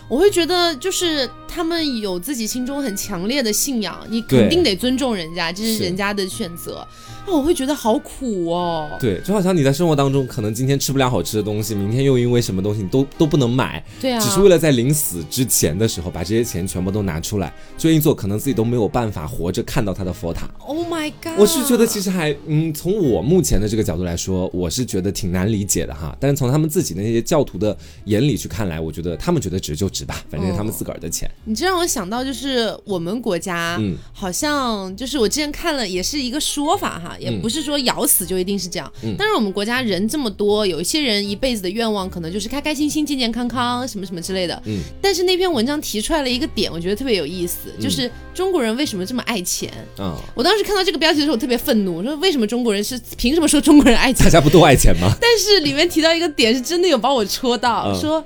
[0.09, 6.87] 我会觉得，就是他们有自己心中很强烈的信仰，你肯定得尊重人家，这是人家的选择。
[7.31, 8.97] 我会觉得好苦哦。
[9.01, 13.85] 对，就好像你在生活当中，可能今天吃不了好吃的东西，明天又因为什么东西你都都不能买。
[14.01, 14.21] 对啊。
[14.21, 20.49] 只是为了在临死之前的时候把这些钱全部都拿出来，捐一座可能自己都没有办法活着看到他的佛塔。
[20.59, 21.39] Oh my god！
[21.39, 26.17] 我是觉得其实还嗯，从我目前的这个角度来说，我是觉得挺难理解的哈。
[26.21, 31.31] 但是从他们自己那些教徒的眼里去看来，我觉得他们觉得值就值吧，反正他们自个儿的钱。
[31.45, 38.05] 你这让我想到就是我们国家，嗯，好像就是我之前看了也是一个说法哈，也不是说咬。
[38.09, 44.63] 死就一定是这样，但是我们国家人这么多，有一些人一辈子的愿望可能就是开开心心、健健康康，什么什么之类的。
[44.65, 49.71] 嗯，但是那篇文章提出来了一个点，我觉得特别有意思，就是中国人为什么这么爱钱？
[49.99, 54.25] 嗯，我当时看到这个标题的时候，我特别愤怒，我说为什么中国人是凭什么说中国人爱钱？
[54.25, 55.15] 大家不都爱钱吗？
[55.21, 58.25] 但是里面提到一个点，是真的有把我戳到，说。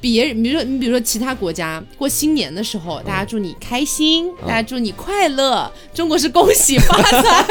[0.00, 5.70] 别人，比如说你，比如说其他国家过新年的时候，大家祝你开心，大家祝你快乐。
[5.92, 7.46] 中国是恭喜发财，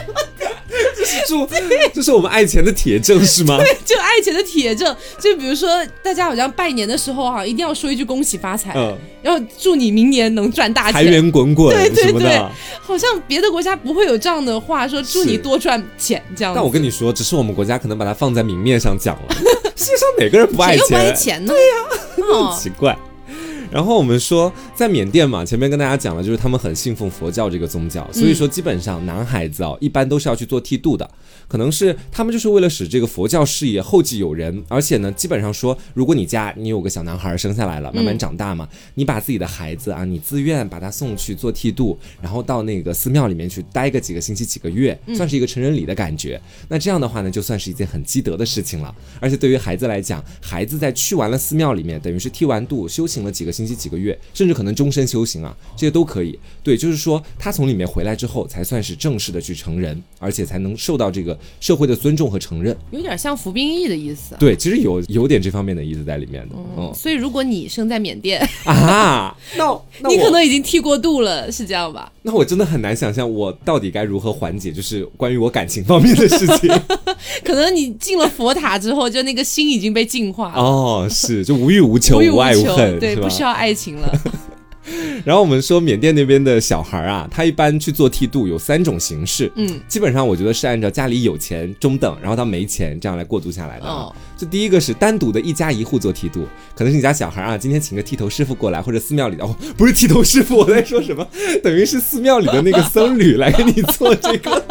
[0.96, 1.48] 这是祝，
[1.92, 3.58] 这是我们爱钱的铁证是吗？
[3.58, 4.94] 对，就爱钱的铁证。
[5.18, 5.68] 就比如说
[6.02, 8.74] 大家好像拜年的时候哈，一定要说一句恭喜发财，
[9.22, 12.42] 然后祝你明年能赚大钱，财源滚滚，对对对，
[12.80, 16.52] 好像别的国家不会有这样的话说祝你多赚钱这样。
[16.54, 19.34] 但我跟你说，只是我们国家可能把它放在明面上讲了。
[19.76, 20.86] 世界上哪个人不爱钱？
[20.86, 22.96] 谁不爱钱呢对呀，很 奇怪。
[23.74, 31.10] 然后我们说，在缅甸嘛，前面跟大家讲了，就是他们很信奉佛教这个宗教，所以说基本上男孩子哦，一般都是要去做剃度的。
[31.48, 46.40] 可能是他们就是为了使这个佛教事业后继有人，而且呢，基本上说，如果你家你有个小男孩生下来了，慢慢长大嘛，你把自己的孩子啊，你自愿把他送去做剃度，然后到那个寺庙里面去待个几个星期、几个月，算是一个成人礼的感觉。
[46.68, 48.94] 那这样的话呢，就算是一件很积德的事情了。
[49.18, 56.38] 而且对于孩子来讲，孩子在去完了寺庙里面，等于是剃完度、修行了几个星期、几个月，甚至可能终身修行啊，这些都可以。
[56.62, 61.38] 对，就是说他从里面回来之后，才算是正式的去成人，而且才能受到这个。
[61.60, 64.34] 社会的尊重和承认，有点像服兵役的意思。
[64.38, 66.54] 对，其实有有点这方面的意思在里面的。
[66.76, 72.12] 嗯，所以如果你生在缅甸 啊，那你可能已经剃过度了，是这样吧？
[72.22, 76.70] 那我真的很难想象，我到底该如何缓解，就是关于我感情方面的事情。
[77.44, 80.62] 可能你进了佛塔之后，就那个心已经被净化了。
[80.62, 84.12] 哦，是，就无欲无求，无爱无恨，对，不需要爱情了。
[85.24, 93.86] 然后我们说缅甸那边的小孩啊，他一般去做剃度有三种形式，嗯，基本上我觉得是按照家里有钱、中等，然后到没钱这样来过渡下来的。
[93.86, 101.26] 哦，就第一个是单独的一家一户做剃度，可能是你家小孩啊，今天请个剃头师傅过来，或者寺庙里的哦，不是剃头师傅，我在说什么？
[101.62, 104.64] 等于是寺庙里的那个僧侣来给你做这个。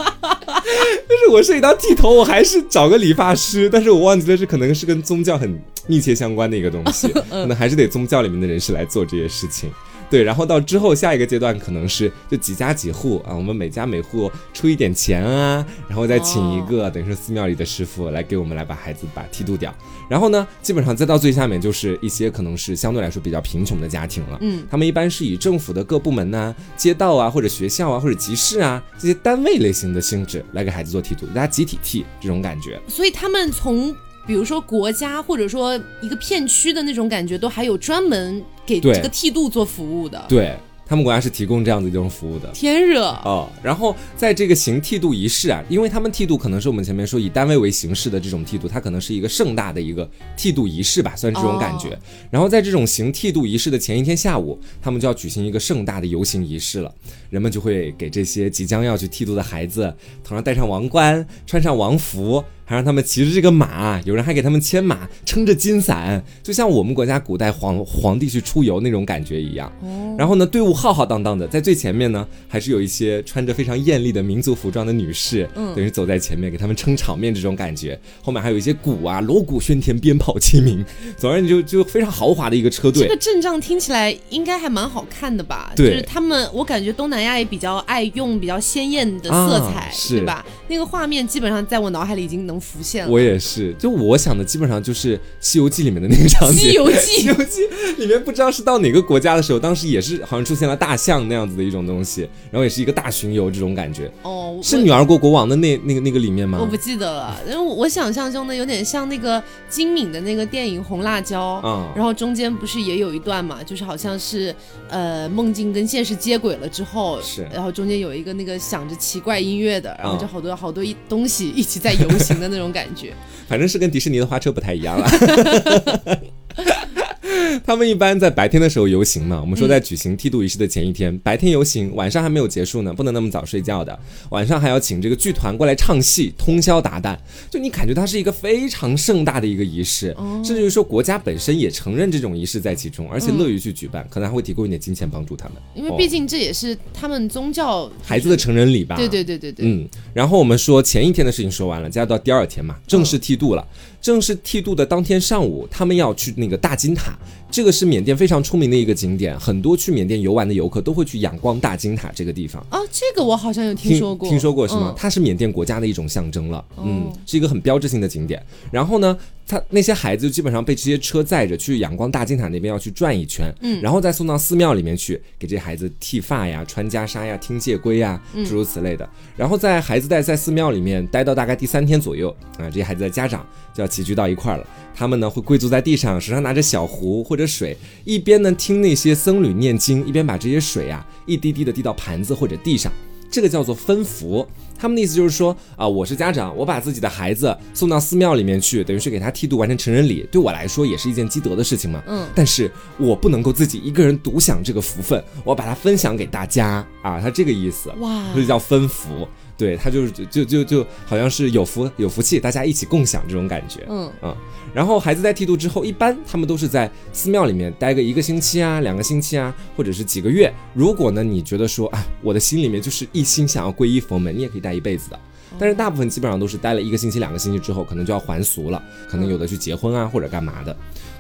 [1.06, 9.70] 但是我涉及到剃头，我还是找个理发师，但是我忘记了是可能是跟宗教很密切相关的一个东西， 可能还是得宗教里面的人士来做这些事情。
[10.14, 19.74] 对，然后到之后下一个阶段可能是就几家几户啊，我们每家每户出一点钱啊，然后再请一个等于是寺庙里的师傅来给我们来把孩子把剃度掉。
[20.08, 24.38] 然后呢，基本上再到最下面就是一些可能是相对来说比较贫穷的家庭了。
[24.42, 32.80] 嗯，他们一般是以政府的各部门呐、街道啊或者学校啊或者集市啊这些单位类型的性质来给孩子做剃度，大家集体剃这种感觉。
[32.88, 33.96] 所以他们从。
[34.26, 40.24] 比如说国家或者说一个片区的那种感觉，都还有专门给这个剃度做服务的。
[40.28, 40.54] 对。
[40.86, 43.50] 他们国家是提供这样的一种服务的，天热哦。
[43.64, 51.98] 然后在这个行剃度仪式啊，因为他们剃度可能是我们前面说以单位为形式的这种剃度，它可能是一个盛大的一个剃度仪式吧，算是这种感觉。
[52.30, 56.94] 然后在这种行剃度仪式的前一天下午，他们就要举行一个盛大的游行仪式了。
[57.30, 62.44] 人们就会给这些即将要去剃度的孩子头上戴上王冠，穿上王服。
[62.66, 69.72] 还让他们骑着这个马，有人还给他们牵马，撑着金伞，就像我们国家古代皇皇帝去出游那种感觉一样。
[70.18, 78.00] 然后呢，队伍浩浩荡荡的，在最前面呢，还是有一些穿着非常艳丽的民族服装的女士，等于走在前面给他们撑场面这种感觉。
[78.22, 80.84] 后面还有一些鼓啊，锣鼓喧天，鞭炮齐鸣，
[81.18, 83.04] 总而言之就就非常豪华的一个车队。
[83.04, 85.74] 这个阵仗听起来应该还蛮好看的吧？
[85.76, 90.46] 对，就是他们，我感觉东南亚也比较爱用比较鲜艳的色彩，对吧？
[90.70, 92.53] 那个画面基本上在我脑海里已经能。
[92.54, 93.12] 能浮现了。
[93.12, 96.58] 我也是，就我想的基本上就是《西游记》里面的那个场景。
[96.58, 97.62] 西游记，西游记
[97.98, 104.12] 里面不知道是到哪个国家的时候，当时也是好像出现了大象那样子的一种东西，然后也是一个大巡游这种感觉。
[104.22, 106.60] 哦，是女儿国国王的那那个那个里面吗？
[106.62, 114.54] 我不记得了，因为我想象中的有点像那个金敏的那个电影《红辣椒》，嗯，然后中间不是也有一段嘛，就是好像是
[114.90, 123.14] 呃梦境跟现实接轨了之后，是，然后中间有一个那个响着奇怪音乐的，然后就好多好多一东西一起在游行的那种感觉。
[123.48, 125.08] 反正是跟迪士尼的花车不太一样了。
[127.66, 133.98] 他们一般在白天的时候游行嘛，我们说在举行剃度仪式的前一天，白天游行，晚上还没有结束呢，不能那么早睡觉的，
[134.30, 137.18] 晚上还要请这个剧团过来唱戏，通宵达旦，
[137.50, 153.68] 就你感觉它是一个非常盛大的一个仪式，甚至于说国家本身也承认这种仪式在其中，而且乐于去举办，可能还会提供一点金钱帮助他们，因为毕竟这也是他们宗教孩子的成人礼吧，对对对对对，嗯，然后我们说前一天的事情说完了，接下来到第二天嘛，正式剃度了。
[154.04, 157.18] 正式剃度的当天上午，他们要去那个大金塔，
[157.54, 162.60] 这个是缅甸非常出名的一个景点，很多去缅甸游玩的游客都会去仰光大金塔这个地方。
[162.72, 164.92] 哦，这个我好像有听说过，听说过是吗？
[164.98, 168.44] 它是缅甸国家的一种象征了，嗯，是一个很标志性的景点。
[168.72, 169.16] 然后呢？
[169.46, 179.08] 他那些孩子就基本上被这些车载着去仰光大金塔那边要去转一圈，嗯，然后再送到寺庙里面去给这些孩子剃发呀、穿袈裟呀、听戒规呀，诸如此类的。
[179.36, 184.66] 然后在孩子待在寺庙里面待到大概第三天左右啊，这些孩子的家长就要齐聚到一块儿了。
[184.96, 192.92] 他们呢会跪坐在地上，手上拿着小壶或者水，一边呢听那些僧侣念经，一边把这些水啊一滴滴的滴到盘子或者地上。
[193.32, 202.04] 这个叫做分福，他们的意思就是说啊，我是家长，我把自己的孩子送到寺庙里面去，等于是给他剃度完成成人礼，对我来说也是一件积德的事情嘛。
[202.06, 209.28] 嗯，但是我不能够自己一个人独享这个福分，我把它分享给大家啊，他这个意思，哇，这就叫分福。
[209.56, 213.86] 对他就是就就就好像是有福有福气，大家一起共享这种感觉。
[213.90, 214.36] 嗯嗯，
[214.74, 220.52] 然后孩子在剃度之后，一般他们都是在寺庙里面待个一个星期啊，两个星期啊，或者是几个月。
[220.74, 225.20] 如果呢，你觉得说啊，我的心里面就是一心想要皈依佛门，你也可以待一辈子的。
[225.60, 230.76] 但是大部分基本上都是待了一个星期、两个星期之后，可能就要还俗了，可能有的去结婚啊或者干嘛的。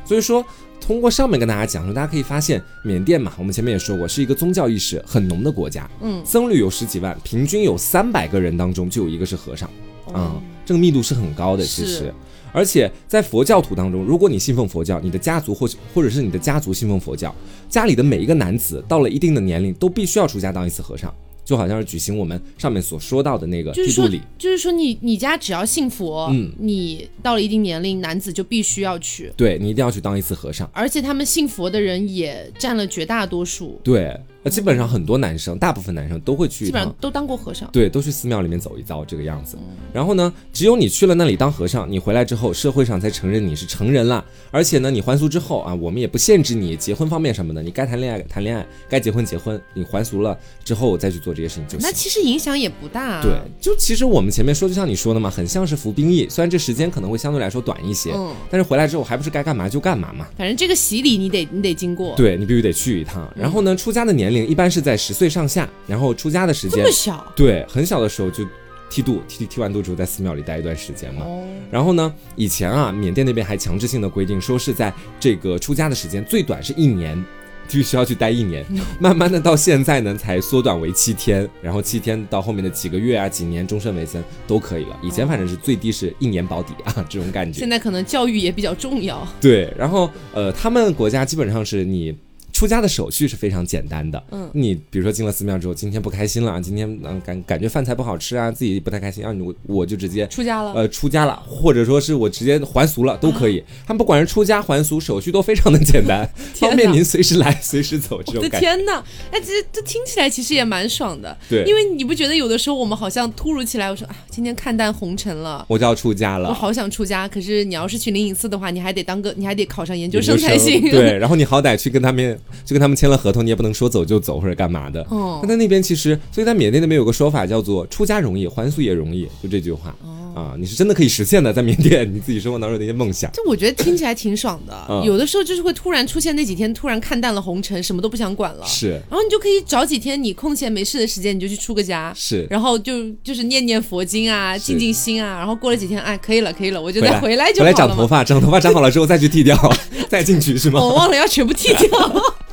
[0.05, 0.45] 所以说。
[0.85, 5.89] 通过上面跟大家讲说，大家可以发现，缅甸嘛，我们前面也说过，是一个宗教意识很浓的国家。
[6.01, 9.69] 嗯，僧侣有十几万，平均有三百个人当中就有一个是和尚。
[10.11, 10.35] 啊，
[10.65, 12.13] 这个密度是很高的，其实。
[12.51, 17.33] 而且在佛教徒当中，如果你信奉佛教，你的家族或或者是你的家族信奉佛教，
[17.69, 21.15] 家里的每一个男子到了一定的年龄，都必须要出家当一次和尚。
[21.45, 34.19] 就好像是举行我们上面所说到的那个就是说，就是说你你家只要信佛，嗯，你到了一定年龄，男子就必须要去，对你一定要去当一次和尚，而且他们信佛的人也占了绝大多数，对。
[34.43, 39.58] 那基本上很多男生，大部分男生都会去，基本上都当过和尚，对，都去寺庙里面走一遭这个样子。
[39.93, 44.23] 然后呢，只有你去了那里当和尚，你回来之后，社会上才承认你是成人了。
[44.51, 49.60] 而且呢，你还俗之后啊，我们也不限制你结婚方面什么的，你该谈恋爱谈恋爱，该结婚结婚。
[49.73, 51.79] 你还俗了之后再去做这些事情就行。
[51.82, 53.21] 那其实影响也不大。
[53.21, 60.27] 对，就其实我们前面说，就像你说的嘛，很像是服兵役，虽然这时间可能会相对来说短一些，嗯，但是回来之后还不是该干嘛就干嘛嘛。
[60.38, 63.32] 反正这个洗礼你得你得经过，对你必须得去一趟。
[63.36, 65.13] 然后呢，出家的年龄一般是在十。
[65.13, 68.43] 岁上下，然后出家的时间这么小，对，很小的时候就
[68.89, 71.23] 剃度，剃剃完度之后在寺庙里待一段时间嘛。
[71.69, 77.23] 然后呢，以前啊，缅甸那边还强制性的规定说是在这个出家的时间最短是一年，
[77.69, 78.65] 必须要去待一年。
[78.99, 84.99] 慢慢的到现在呢，才缩短为七天，然后七天到后面的几个月啊、几年、终身为僧都可以了。
[85.03, 87.59] 以前反正是最低是一年保底啊，这种感觉。
[87.59, 89.27] 现在可能教育也比较重要。
[89.39, 92.17] 对，然后呃，他们国家基本上是你。
[92.63, 103.62] 出家的手续是非常简单的，嗯，你比如说进了寺庙之后，今天不开心了，今天嗯感感觉饭菜不好吃啊，自己不太开心啊，我我就直接出家了，呃，出家了，或者说是我直接还俗了都可以。
[103.86, 108.23] 他们不管是出家还俗，手续都非常的简单， 方便您随时来随时走。
[108.23, 120.38] 这种天哪，哎，这这听起来其实也蛮爽的，对，因为你不觉得有的时候我们好像突如其来，我说啊，今天看淡红尘了，我就要出家了，我好想出家，可是你要是去灵隐寺的话，你还得当个，你还得考上研究生。
[120.43, 123.17] 才行，对，然后你好歹去跟他们，就跟他们签了。
[123.17, 125.01] 合同你也不能说走就走或者干嘛的。
[125.09, 129.95] 哦，那在那边其实，所以在缅甸那边有个说法叫做“出家容易，还俗也容易”，就这句话。
[130.35, 133.31] 啊，你是真的可以实现的，在缅甸你自己生活当中的一些梦想。
[133.31, 134.73] 就我觉得听起来挺爽的，
[135.05, 138.65] 有的时候就是会突然出现那几天，突然看淡了红尘，什么都不想管了。
[138.65, 142.13] 是，然后你就可以找几天你空闲没事的时间，你就去出个家。
[142.15, 147.71] 是，然后就就是念念佛经啊，静静心啊，然后过了几天，哎，可以了，可以了，我就再回来就好了。
[147.71, 149.57] 回来长头发，长头发长好了之后再去剃掉，
[150.09, 150.79] 再进去是吗？
[150.79, 151.89] 我忘了要全部剃掉。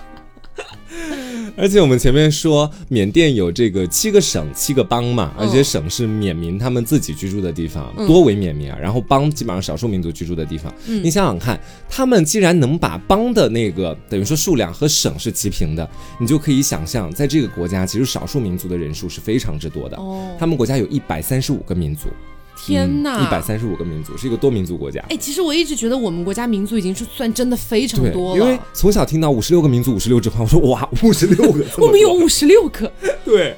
[1.56, 8.78] 而且我们前面说缅甸有这个七个省七个邦嘛，而且省是缅民他们自己居住的地方，多为缅民啊。
[8.80, 10.72] 然后邦基本上少数民族居住的地方。
[10.86, 15.88] 你想想看，他们既然能把邦的那个等于说数量和省是齐平的，
[16.20, 19.96] 你就可以想象，在这个国家其实少数民族的人数是非常之多的。
[19.96, 22.08] 哦，他们国家有一百三十五个民族。
[22.56, 25.02] 天呐，一百三十五个民族是一个多民族国家。
[25.08, 28.38] 哎，其实我一直觉得我们国家民族已经是算真的非常多了。
[28.38, 32.92] 因为从小听到五十六个民族、五十六支花，我说哇， 五十六个，我们有五十六个。
[33.24, 33.56] 对，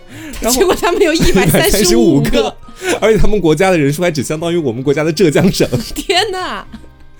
[0.50, 2.54] 结果他们有一百三十五个，
[3.00, 5.68] 而且他们国家的人数还只相当于我们国家的浙江省。
[5.94, 6.64] 天呐！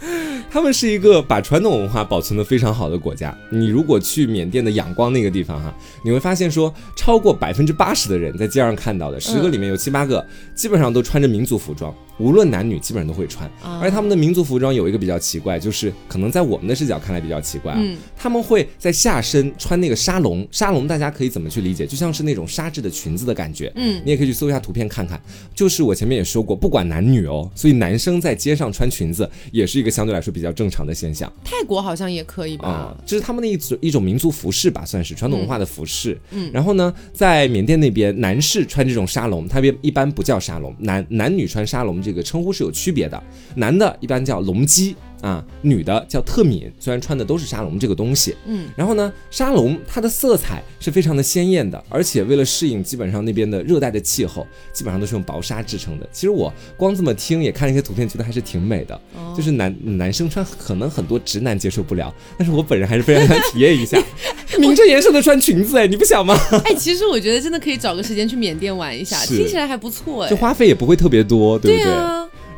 [0.51, 3.37] 他们是一个把传统文化保存的非常好的国家。
[3.51, 5.75] 你如果去缅甸的仰光那个地方哈，
[6.05, 11.95] 你会发现说，超过百分之八十的人在街上看到的，十个里面有七八个，基本上都穿着民族服装。
[12.19, 13.51] 无论男女，基本上都会穿。
[13.81, 17.83] 而他们的民族服装有一个比较奇怪，就是可能在我们的视角看来比较奇怪啊。
[18.17, 21.87] 他们会在下身穿那个纱笼，纱笼大家可以怎么去理解？
[21.87, 23.73] 就像是那种纱质的裙子的感觉。
[23.75, 25.21] 嗯，你也可以去搜一下图片看看。
[25.55, 31.31] 就是我前面也说过，不管男女哦，所以男生在街上穿裙子也是一个相对来说比较正常的现象。
[31.45, 32.97] 泰国好像也可以吧？
[33.07, 36.19] 这是他们的一种一种民族服饰吧，算是传统文化的服饰。
[36.31, 42.03] 嗯，然后呢，在缅甸那边，男士穿这种沙龙，他们一般不叫沙龙，男男女穿沙龙。
[42.03, 43.23] 这个称呼是有区别的，
[43.55, 44.97] 男的一般叫龙基。
[45.23, 56.09] 啊，女的叫特敏，虽然穿的都是沙龙这个东西，嗯，然后呢，沙龙它的色彩是非常的鲜艳的，而且为了适应基本上那边的热带的气候，基本上都是用薄纱制成的。
[56.13, 59.01] 其实我光这么听也看了一些图片，觉得还是挺美的。
[59.37, 63.97] 就是男男生穿可能很多直男接受不了，但是我本人还是非常想体验一下，
[64.59, 66.37] 名正言顺的穿裙子，哎，你不想吗？
[66.65, 71.93] 哎，其实我觉得真的可以找个时间去缅甸玩一下，听起来还不错，哎，就花费也不会特别多，对不对？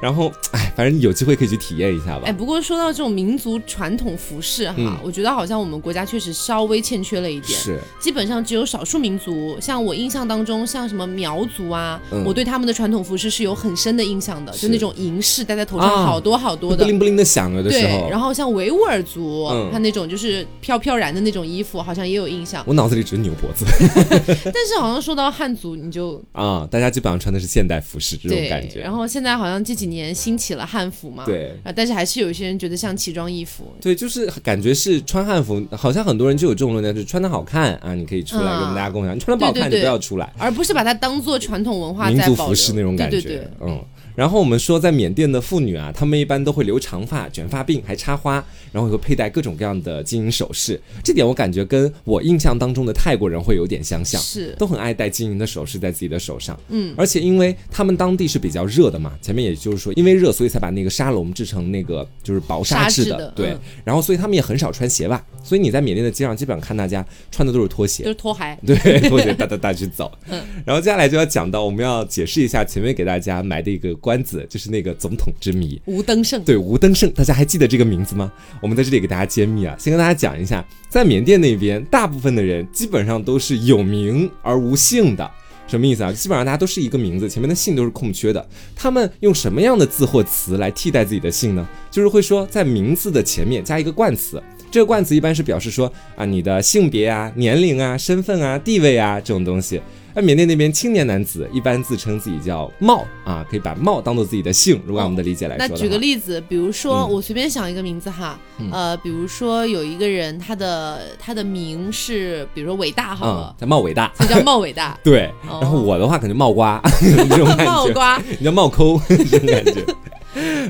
[0.05, 2.24] 然后，哎，反正有机会可以去体验一下吧。
[2.26, 7.59] 哎，不过说到这种民族传统服饰哈，我觉得好像我们国家确实稍微欠缺了一点。
[7.59, 18.11] 是，基本上只有少数民族，像我印象当中，像什么苗族啊，我对他们的传统服饰是有很深的印象的，就那种银饰戴在头上好多好多的，不灵不灵的响了的时候。
[18.11, 22.62] 然后像维吾尔族，他那种就是飘飘然的那种衣服，好像也有印象。
[22.66, 23.64] 我脑子里只是扭脖子。
[24.52, 28.80] 但是好像说到汉族，你就啊，大家基本上穿的是现代服饰这种感觉。
[28.80, 30.64] 然后现在好像这几年兴起了。
[30.64, 43.78] 汉服嘛，对啊，但是还是有一些人觉得像奇装异服，对，就是感觉是穿汉服，好像很多人就有这种论点，就是穿的好看啊，你可以出来跟大家共享；你穿的不好看，你不要出来，而不是把它当做传统文化、民族服饰那种感觉，嗯。
[44.15, 50.81] 然后我们说，在缅甸的妇女啊，她们一般都会留长发、卷发鬓，还插花，然后会佩戴各种各样的金银首饰。
[51.03, 56.59] 这点我感觉跟我印象当中的泰国人会有点相像，是都很爱戴金银的首饰在自己的手上。
[56.69, 63.57] 嗯，而且因为他们当地是比较热的嘛，前面也就是说，因为热，所以才把那个沙龙制成那个就是薄纱质的，对。
[63.85, 70.11] 然后所以他们也很少穿鞋袜，所以你在缅甸的街上基本上看大家穿的都是拖鞋，就是拖鞋， 对，拖鞋哒哒哒去走。
[70.31, 74.84] 嗯，然后接下来就要讲到，我们要解释一下前面给大家埋的一个关子，就是那。
[74.84, 78.30] 个总统之谜，吴登盛对吴登盛，大家还记得这个名字吗？
[78.61, 85.30] 我们在这里给大家揭秘啊，先跟大家讲一下，在缅甸那边，大部分的人基本上都是有名而无姓的，
[85.66, 86.12] 什么意思啊？
[86.12, 88.46] 基本上大家都是一个名字，前面的姓都是空缺的。
[88.76, 91.66] 他们用什么样的字或词来替代自己的姓呢？
[91.90, 94.38] 就是会说在名字的前面加一个冠词，
[94.70, 99.80] 这个冠词一般是表示说啊你的性别啊、年龄啊、身份啊、地位啊这种东西。
[100.15, 104.81] 在缅甸那边，青年男子一般自称自己叫茂啊，可以把茂当做自己的姓。
[104.87, 108.39] 如果按我们的理解来说，那举个例子，比如说我随便想一个名字哈，
[108.71, 114.97] 呃，比如说有一个人，他的他的名是，比如说伟大好了，叫茂伟大，就叫茂伟大。
[115.03, 116.81] 对，然后我的话可能茂瓜
[117.29, 119.85] 这种感觉，茂瓜， 你叫茂抠这种感觉。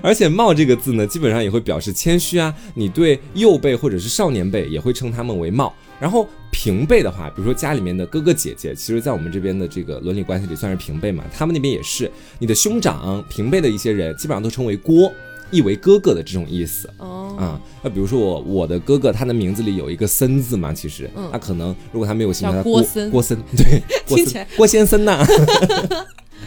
[0.03, 5.71] 而且茂这个字呢，基本上也会表示谦虚啊，你对幼辈或者是少年辈也会称他们为茂。
[6.05, 11.25] 然后平辈的话，比如说家里面的哥哥姐姐，其实，在我们这边的这个伦理关系里算是平辈嘛。
[11.33, 15.11] 他们那边也是，你的兄长平辈的一些人，基本上都称为郭，
[15.51, 16.91] 意为哥哥的这种意思。
[16.99, 25.27] 哦，啊，那比如说我我的哥哥，他的名字里有一个森字嘛，其实，嗯他可能如果他没有姓，他郭森，郭森，对， 听起来郭先生呐。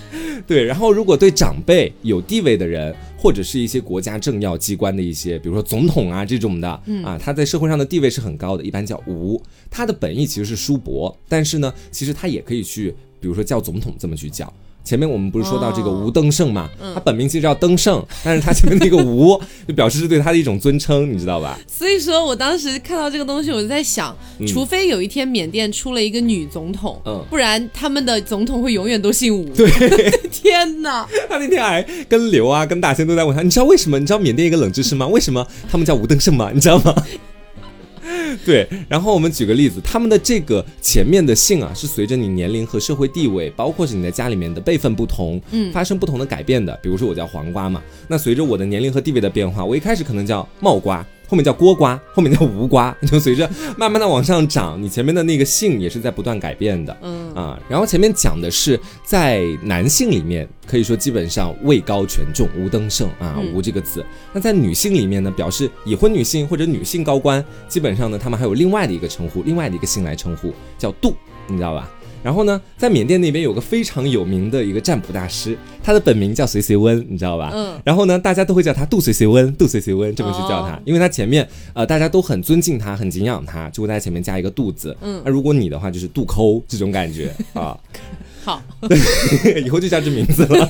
[0.48, 6.70] 对，然后如果对长辈有地位的人，或者是一些国家政要机关的一些，比如说总统啊这种的，
[7.04, 9.41] 啊，他在社会上的地位是很高的，一般叫吴。
[9.70, 14.52] 他的本意其实是叔伯，但是呢，其实他也可以去，比如说叫总统这么去叫。
[14.88, 21.59] 前面我们不是说到这个吴登盛嘛，他本名其实叫登盛， 但是他前面那个吴就表示是对他的一种尊称，你知道吧？
[21.67, 24.15] 所以说我当时看到这个东西，我就在想，
[24.47, 29.45] 除非有一天缅甸出了一个女总统，嗯，不然他们的总统会永远都姓吴。
[29.53, 29.69] 对，
[30.31, 31.05] 天哪！
[31.27, 33.99] 他那天还跟刘啊、跟大仙都在问他，你知道为什么？
[33.99, 35.05] 你知道缅甸一个冷知识吗？
[35.07, 36.49] 为什么他们叫吴登盛吗？
[36.53, 36.95] 你知道吗？
[38.45, 46.78] 对，然后我们举个例子，他们的这个前面的姓啊，是随着你年龄和社会地位，包括是你在家里面的辈分不同，嗯，发生不同的改变的。
[46.82, 51.05] 比如说我叫黄瓜嘛，那随着我的年龄和地位的变化，我一开始可能叫茂瓜。
[51.28, 64.05] 后面叫锅瓜，后面叫无瓜， 就随着慢慢的往上涨，你前面的那个姓也是在不断改变的，嗯啊，然后前面讲的是在男性里面，可以说基本上位高权重，无登盛啊，无这个字。
[64.34, 71.13] 那在女性里面呢，表示已婚女性或者女性高官，基本上呢，他们还有另外的一个称呼，另外的一个姓来称呼，叫杜，
[71.47, 71.89] 你知道吧？
[72.28, 77.51] 然后呢，在缅甸那边有个非常有名的一个占卜大师，他的本名叫随随温，你知道吧？
[77.53, 77.80] 嗯。
[77.86, 84.93] 然后呢，大家都会叫他杜随随温，杜随随温这么去叫他，因为他前面呃大家都很尊敬他，很敬仰他，就会在前面加一个杜字。
[84.99, 85.21] 嗯。
[85.23, 87.80] 那如果你的话，就是杜抠这种感觉啊。
[88.43, 88.61] 好。
[89.65, 90.69] 以后就叫这名字了。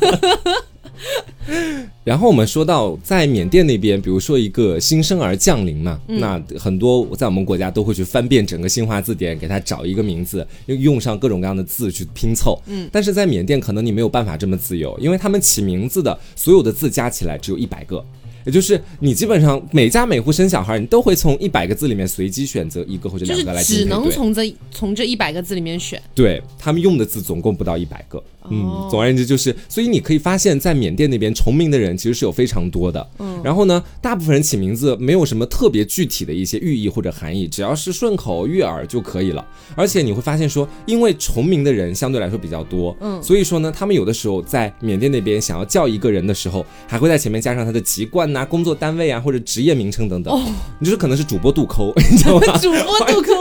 [2.03, 12.61] 然后我们说到在缅甸那边，比如说一个新生儿降临嘛，那很多在我们国家都会去翻遍整个新华字典，给他找一个名字，用用上各种各样的字去拼凑。
[12.67, 18.03] 嗯，但是在缅甸可能你没有办法这么自由，因为他们起名字的所有的字加起来只有一百个。
[18.45, 26.01] 也就是你基本上每家每户生小孩，你都会从一百个字里面随机选择一个或者两个来只能从这从这一百个字里面选。
[26.15, 28.23] 对他们用的字总共不到一百个。
[28.49, 33.09] 嗯，总而言之就是，所以你可以发现，在缅甸那边重名的人其实是有非常多的。
[33.19, 39.43] 嗯，然后呢，大部分人起名字没有什么特别具体的一些寓意或者含义，只要是顺口悦耳就可以了。
[39.75, 48.27] 而且你会发现说，因为重名的人相对来说比较多，嗯，所以说呢，他们有的时候在缅甸那边想要叫一个人的时候，还会在前面加上他的籍贯。
[48.37, 50.43] 啊，工作单位啊，或者职业名称等等，哦
[50.79, 52.57] 你就是可能是主播杜抠， 你知道吗？
[52.57, 53.31] 主播杜抠，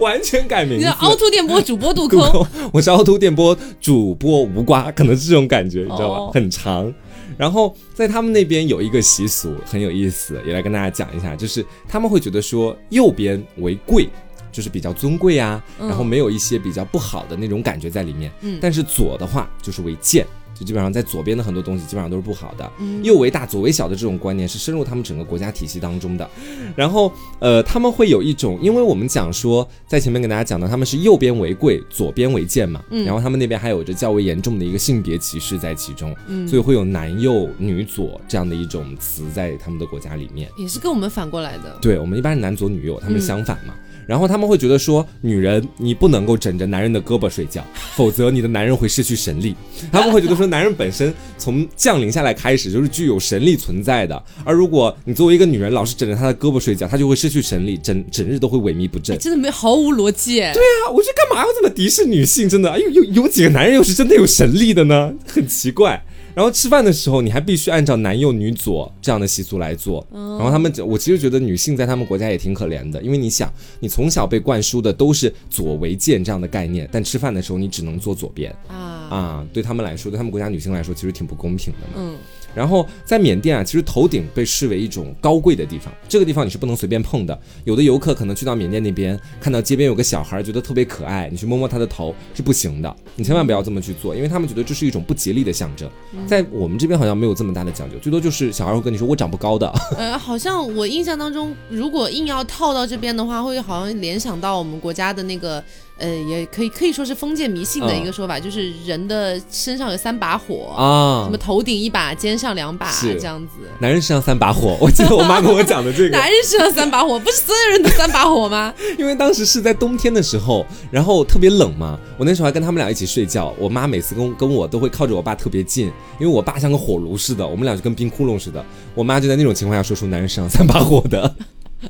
[0.00, 0.86] 完全改名字。
[0.86, 6.32] 凹凸电波主播杜抠， 我是凹凸电波主播无瓜，可能是这种感觉，你知道吧？
[6.32, 6.92] 很长。
[7.36, 14.08] 然后在他们那边有一个习俗很有意思，也来跟大家讲一下，就是他们会觉得说右边为贵，
[14.50, 18.32] 就是比较尊贵啊，然后没有一些比较不好的那种感觉在里面。
[18.40, 20.26] 嗯，但是左的话就是为贱。
[20.58, 22.70] 就基本上在左边的很多东西基本上都是不好的，
[23.02, 26.28] 右为大左为小的这种观念是深入他们整个国家体系当中的。
[26.74, 36.16] 然后呃他们会有一种，因为我们讲说在前面跟大家讲到他们是右边为贵，左边为贱嘛，然后他们那边还有着较为严重的一个性别歧视在其中，
[36.48, 41.76] 所以会有男右女左这样的一种词在他们的国家里面，也是跟我们反过来的。
[41.80, 43.74] 对我们一般是男左女右，他们是相反嘛。
[44.06, 49.54] 然后他们会觉得说，女人你不能够枕着男人的胳膊睡觉，否则你的男人会失去神力。
[49.90, 59.18] 他们会觉得说，男人本身从降临下来开始就是具有神力存在的，而如果你作为一个女人老是枕着他的胳膊睡觉，他就会失去神力，整整日都会萎靡不振。
[59.18, 60.36] 真的没毫无逻辑。
[60.36, 62.48] 对啊，我说干嘛要这么敌视女性？
[62.48, 65.12] 真的，哎呦，有有几个男人又是真的有神力的呢？
[65.26, 66.00] 很奇怪。
[66.36, 70.06] 然后吃饭的时候，你还必须按照男右女左这样的习俗来做。
[70.12, 81.94] 然后他们，我其实觉得女性在他们国家也挺可怜的，因为你想，你从小被灌输的都是左为贱这样的概念，但吃饭的时候你只能坐左边啊啊，对他们来说，对他们国家女性来说，其实挺不公平的嘛。
[81.96, 82.18] 嗯。
[82.56, 87.38] 然后在缅甸啊，其实头顶被视为一种高贵的地方，这个地方你是不能随便碰的。
[87.64, 95.86] 有的游客可能去到缅甸那边，看到街边有个小孩，觉得特别可爱，你去摸摸他的头是不行的，你千万不要这么去做，因为他们觉得这是一种不吉利的象征。
[96.26, 99.70] 在我们这边好像没有这么大的讲究，最多就是小孩会跟你说我长不高的。
[99.98, 105.62] 呃，好像我印象当中，如果硬要套到这边的话，会好像联想到我们国家的那个。
[105.98, 113.52] 呃，也可以可以说是封建迷信的一个说法，就是人的身上有三把火啊，什么头顶一把，肩上两把，这样子。
[113.78, 116.16] 男人身上三把火， 我记得我妈跟我讲的这个。
[116.16, 118.74] 男人身上三把火，不是所有人都三把火吗？
[118.98, 125.86] 因为当时是在冬天的时候，然后特别冷嘛，我那时候还跟他们俩一起睡觉，我妈每次跟跟我都会靠着我爸特别近，
[126.20, 128.62] 因为我爸像个火炉似的，我们俩就跟冰窟窿似的。
[128.94, 131.34] 我妈就在那种情况下说出男人身上三把火的。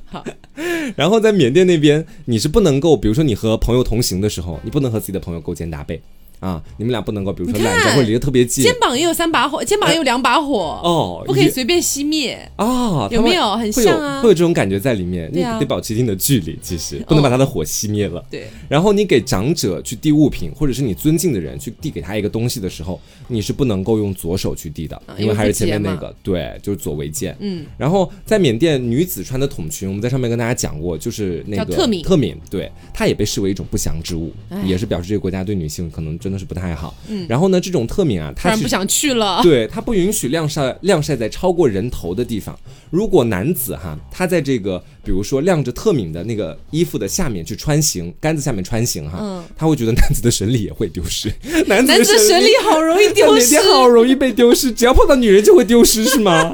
[0.04, 0.24] 好，
[0.96, 6.00] 然后在缅甸那边，你是不能够，比如说你和朋友同行的时候，你不能和自己的朋友勾肩搭背。
[6.46, 12.38] 啊，你们俩不能够，比如说揽着或者离得特别近，肩膀也有三把火，肩膀也有两把火哦，不可以随便熄灭。
[12.54, 13.56] 啊，有没有？
[13.56, 14.22] 很像啊？
[14.22, 18.24] 会有这种感觉在里面，你得保持一定的距离，其实不能把他的火熄灭了。
[18.30, 27.36] 对，然后你给长者去递物品，或者是你尊敬的人去递给他一个东西的时候，你是不能够用左手去递的，因为还是前面那个，对，就是左为剑。
[27.40, 34.32] 嗯，然后在缅甸女子穿的筒裙，我们在上面跟大家讲过，就是那个特敏，特敏，对，它也被视为一种不祥之物，
[34.64, 36.94] 也是表示这个国家对女性可能真的是不太好。
[37.08, 39.42] 嗯，然后呢，这种特敏啊，它不想去了。
[39.42, 42.58] 对，它不允许晾晒晾晒在超过人头的地方。
[42.90, 51.32] 如果男子哈，他在这个比如说晾着特敏的那个衣服的下面去穿行，杆子下面穿行哈，嗯，他会觉得男子的神力也会丢失。
[51.68, 56.52] 男子的神力好容易 丢失，好容易被丢失，只要碰到女人就会丢失是吗？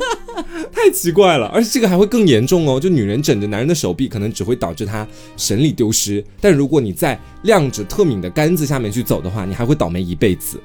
[0.70, 1.46] 太 太奇怪了。
[1.46, 10.60] 而且这个还会更严重哦，就女人枕着男人的手臂，可能只会导致他神力丢失；但如果你在晾着特敏的杆子下面去走的话，你还会倒霉一辈子。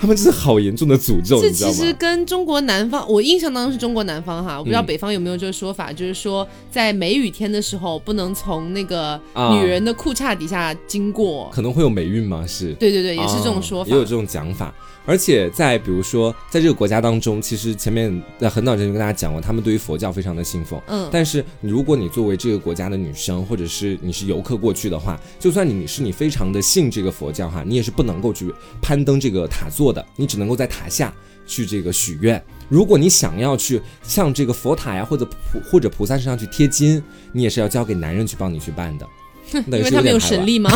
[0.00, 9.20] 他们这是好严重的诅咒，这其实跟中国南方，我印象当中是中国南方哈，我不知道北方有没有这个说法，就是说在梅雨天的时候不能从那个
[9.52, 12.46] 女人的裤衩底下经过，可能会有霉运吗？
[12.48, 12.72] 是。
[12.74, 14.74] 对对对，也是这种说法，也有这种讲法。
[15.06, 20.80] 而且在比如说，在这个国家当中，其实前面在很早之前就跟大家讲过，他们对于佛教非常的信奉。
[20.86, 31.12] 嗯，但是如果你作为这个国家的女生，或者是你是游客过去的话，就算你是你非常的信这个佛教哈，你也是不能够去攀登这个塔座的，你只能够在塔下
[31.46, 32.40] 去这个许愿。
[32.68, 39.04] 如果你想要去向这个佛塔呀或者菩或者菩萨身上去贴金，你也是要交给男人去帮你去办的。
[39.66, 40.70] 因为他们有神力吗？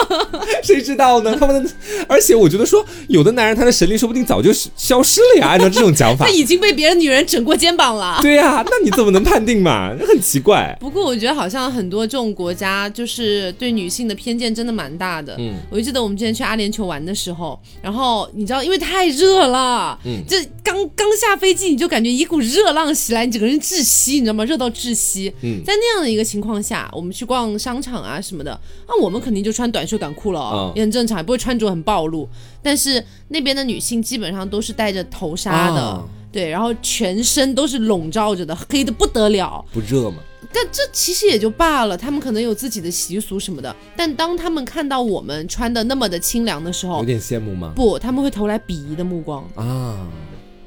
[0.62, 1.36] 谁知道呢？
[1.38, 1.70] 他们的，
[2.08, 5.48] 而且我觉得说，有的男人他的神力说不定早就消失了呀。
[5.48, 8.18] 按照这种讲法， 他已经被别的女人整过肩膀了。
[8.22, 9.94] 对呀，那你怎么能判定嘛？
[10.08, 10.76] 很奇怪。
[10.80, 15.36] 不过我觉得好像很多这种国家就是对女性的偏见真的蛮大的。
[15.38, 24.44] 嗯，我就记得我们之前去阿联酋玩的时候，然后你知道，因为太热了，嗯，这刚刚下飞机你就感觉一股热浪袭来，你整个人窒息，你知道吗？
[24.44, 25.32] 热到窒息。
[25.42, 28.05] 嗯，在那样的一个情况下，我们去逛商场。
[28.06, 32.28] 啊什么的，那我们肯定就穿短袖短裤了，也很正常，也不会穿着很暴露。
[32.62, 39.64] 但是那边的女性基本上都是戴着头纱的，对，然后全身都是笼罩着的，黑的不得了。
[39.72, 40.18] 不热吗？
[40.52, 43.74] 但这其实也就罢了，他们可能有自己的习俗什么的。
[43.96, 47.72] 但当他们看到我们穿的那么的清凉的时候，有点羡慕吗？
[47.74, 50.06] 不，他们会投来鄙夷的目光啊。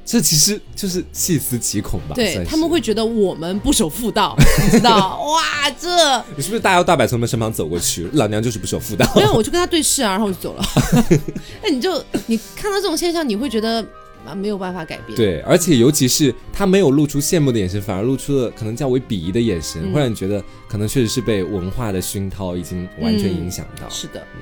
[0.10, 2.16] 这其实就是细思极恐吧？
[2.16, 4.36] 对他们会觉得我们不守妇道，
[4.66, 5.22] 你知道？
[5.22, 8.10] 哇，这你是不是大摇大摆从他们身旁走过去？
[8.14, 9.06] 老娘就是不守妇道。
[9.16, 10.66] 没有，我就跟他对视啊，然后我就走了。
[11.62, 13.86] 那你就你看到这种现象，你会觉得
[14.26, 15.16] 啊没有办法改变。
[15.16, 23.88] 对，而且尤其是他没有露出羡慕的眼神，反而露出了可能较为鄙夷的眼神，会让你觉得可能确实是被文化的熏陶已经完全影响到。
[23.90, 24.42] 是的，嗯。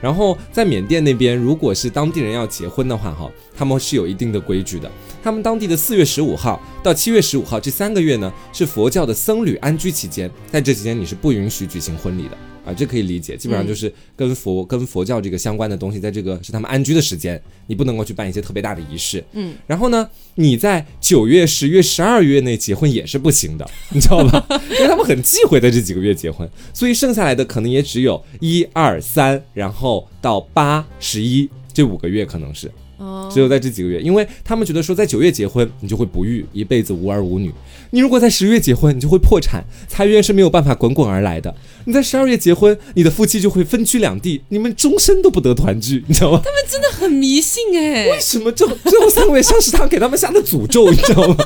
[0.00, 4.90] 然后在缅甸那边，如果是当地人要结婚的话，哈，他们是有一定的规矩的。
[5.22, 12.36] 他们当地的四月十五号到七月十五号这三个月呢，是佛教的僧侣安居期间，在这期间你是不允许举行婚礼的。
[12.66, 19.24] 啊，这可以理解，基本上就是跟佛跟佛教这个相关的东西，在这个是他们安居的时间，你不能够去办一些特别大的仪式。
[19.32, 24.44] 嗯，然后呢，你在九月、十月、十二月内结婚也是不行的，你知道吧？
[24.72, 32.68] 因为他们很忌讳在这几个月结婚，所以剩下来的可能也只有一二三，然后到八、十一这五个月可能是。
[33.32, 37.50] 只有在这几个月，因为他们觉得说，在九月结婚，你就会不育，一辈子无儿无女；
[37.90, 41.54] 你如果在十月结婚，你就会破产，财源是没有办法滚滚而来的。
[41.84, 46.40] 你在十二月结婚，你的夫妻就会分居两地，你们终身都不得团聚，你知道吗？
[46.44, 51.36] 他们真的很迷信哎， 为什么这最后三个月像是他给他们下的诅咒，你知道吗？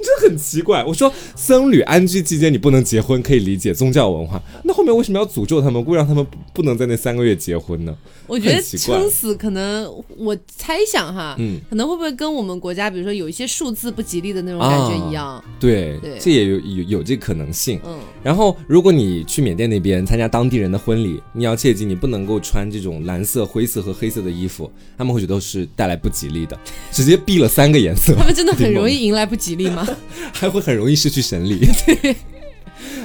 [0.20, 0.82] 这很奇怪。
[0.84, 7.94] 我说僧侣安居期间你不能结婚，可以理解宗教文化，那后面为什么要诅咒他们，故意让他们不能在那三个月结婚呢？
[8.26, 9.86] 我觉得撑死可能，
[10.16, 15.42] 我猜想哈，嗯，可能会不会跟我们国家，比如说有一些数字不吉利的那种感觉一样？
[15.58, 17.80] 对，这也有有有这可能性。
[17.84, 26.58] 嗯，然后如果你去缅甸那边参加当地人的婚礼，你要切记，你不能够穿这种蓝色、灰色和黑色的衣服，他们会觉得是带来不吉利的，
[26.92, 28.14] 直接避了三个颜色。
[28.14, 29.86] 他们真的很容易迎来不吉利吗？
[30.32, 31.60] 还会很容易失去神力。
[31.86, 32.16] 对。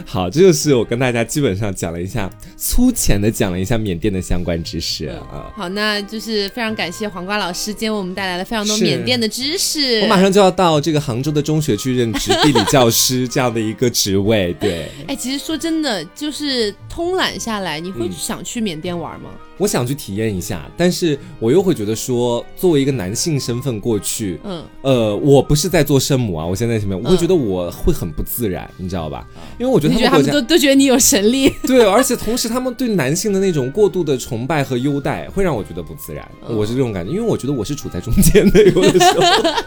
[0.07, 5.51] 好，这就是我跟大家基本上讲了一下，粗浅的讲了一下缅甸的相关知识啊。
[5.55, 10.01] 好，那就是非常感谢黄瓜老师今天为我们带来了非常多缅甸的知识。
[10.01, 14.53] 我马上就要到这个杭州的中学去任职地理教师这样的一个职位。
[14.59, 19.29] 对，哎，其实说真的，就是通览下来，你会想去缅甸玩吗？
[19.57, 29.27] 我想去体验一下，但是我又会觉得说，作为一个男性身份过去，嗯，呃，我不是在做圣母啊，我现在什么，我会觉得我会很不自然，你知道吧？
[29.59, 36.25] 因为我觉得他们都都觉得你有神力， 对，而且同时他们对男性的那种过度的崇拜和优待，会让我觉得不自然。
[36.47, 39.21] 我是这种感觉，因为我觉得我是处在中间的，有的时候。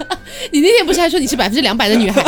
[0.51, 2.23] 你那天不是还说你是百分之两百的女孩？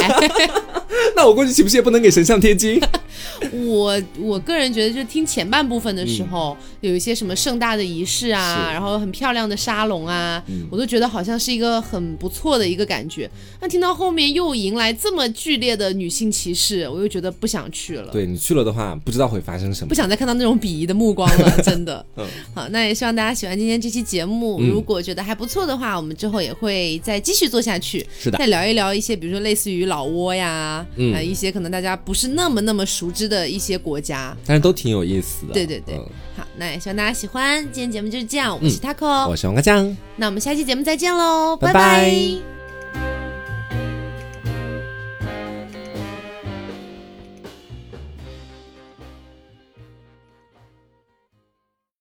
[1.16, 2.80] 那我过去岂不是也不能给神像贴金？
[3.64, 13.30] 我我个人觉得，就听前半部分的时候，有一些什么盛大的仪式啊，然后很漂亮的沙龙啊，我都觉得好像是一个很不错的一个感觉。
[13.60, 18.10] 那听到后面又迎来这么剧烈的女性歧视，我又觉得不想去了。
[18.12, 22.04] 对你去了的话，不知道会发生什么，不想再看到那种鄙夷的目光了， 真的。
[22.16, 24.60] 嗯，好，那也希望大家喜欢今天这期节目。
[24.60, 28.06] 如果觉得还不错的话，我们之后也会再继续做下去。
[28.18, 35.52] 是的，再聊一聊一些，比如说类似于老挝呀，嗯，一些可能大家不是那么那么熟知的一些国家，但是都挺有意思的。
[35.52, 35.96] 对对对，
[36.36, 38.58] 好，那也希望大家喜欢今天节目就是这样。
[38.62, 42.59] 我是 Taco，我是王哥酱，那我们下期节目再见喽，拜拜。